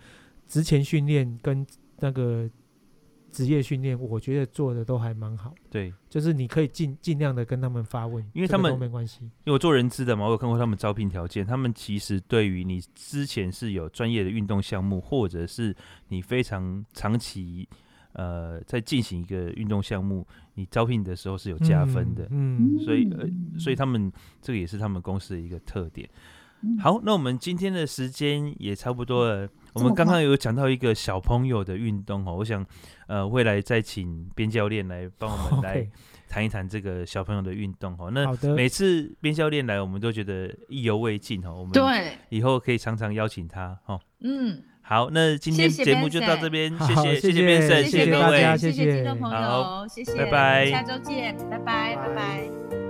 [0.49, 1.65] 职前训练跟
[2.01, 2.51] 那个。
[3.35, 5.53] 职业训练，我觉得做的都还蛮好。
[5.69, 9.25] 对，就是你可以尽尽量的跟他们发问，因为他们都没关系。
[9.25, 11.45] 因为我做人资的嘛，我有看过他们招聘条件。
[11.45, 15.75] 他们其实对于你之前是有专业的运动项目，或者是
[16.11, 17.69] 你非常长期
[18.13, 20.25] 呃在进行一个运动项目，
[20.55, 22.29] 你招聘的时候是有加分的。
[22.31, 23.29] 嗯，所以呃，
[23.59, 26.09] 所以他们这个也是他们公司的一个特点。
[26.79, 29.49] 好，那我们今天的时间也差不多了。
[29.75, 32.65] 我们刚刚有讲到一个小朋友的运动哦，我想
[33.07, 35.87] 呃未来再请边教练来帮我们 来
[36.29, 38.11] 谈一谈这个小朋友的运动哦。
[38.11, 41.53] 那每次边教练来，我们都觉得意犹未尽哦。
[41.55, 42.17] 我们对。
[42.29, 44.01] 以后可以常常邀请他哦。
[44.21, 48.97] 嗯，好，那今天节目就到这边，谢谢谢谢边生，谢谢各位，谢谢。
[48.97, 52.84] 听众朋友，谢谢，拜拜，下周见，拜拜，拜拜。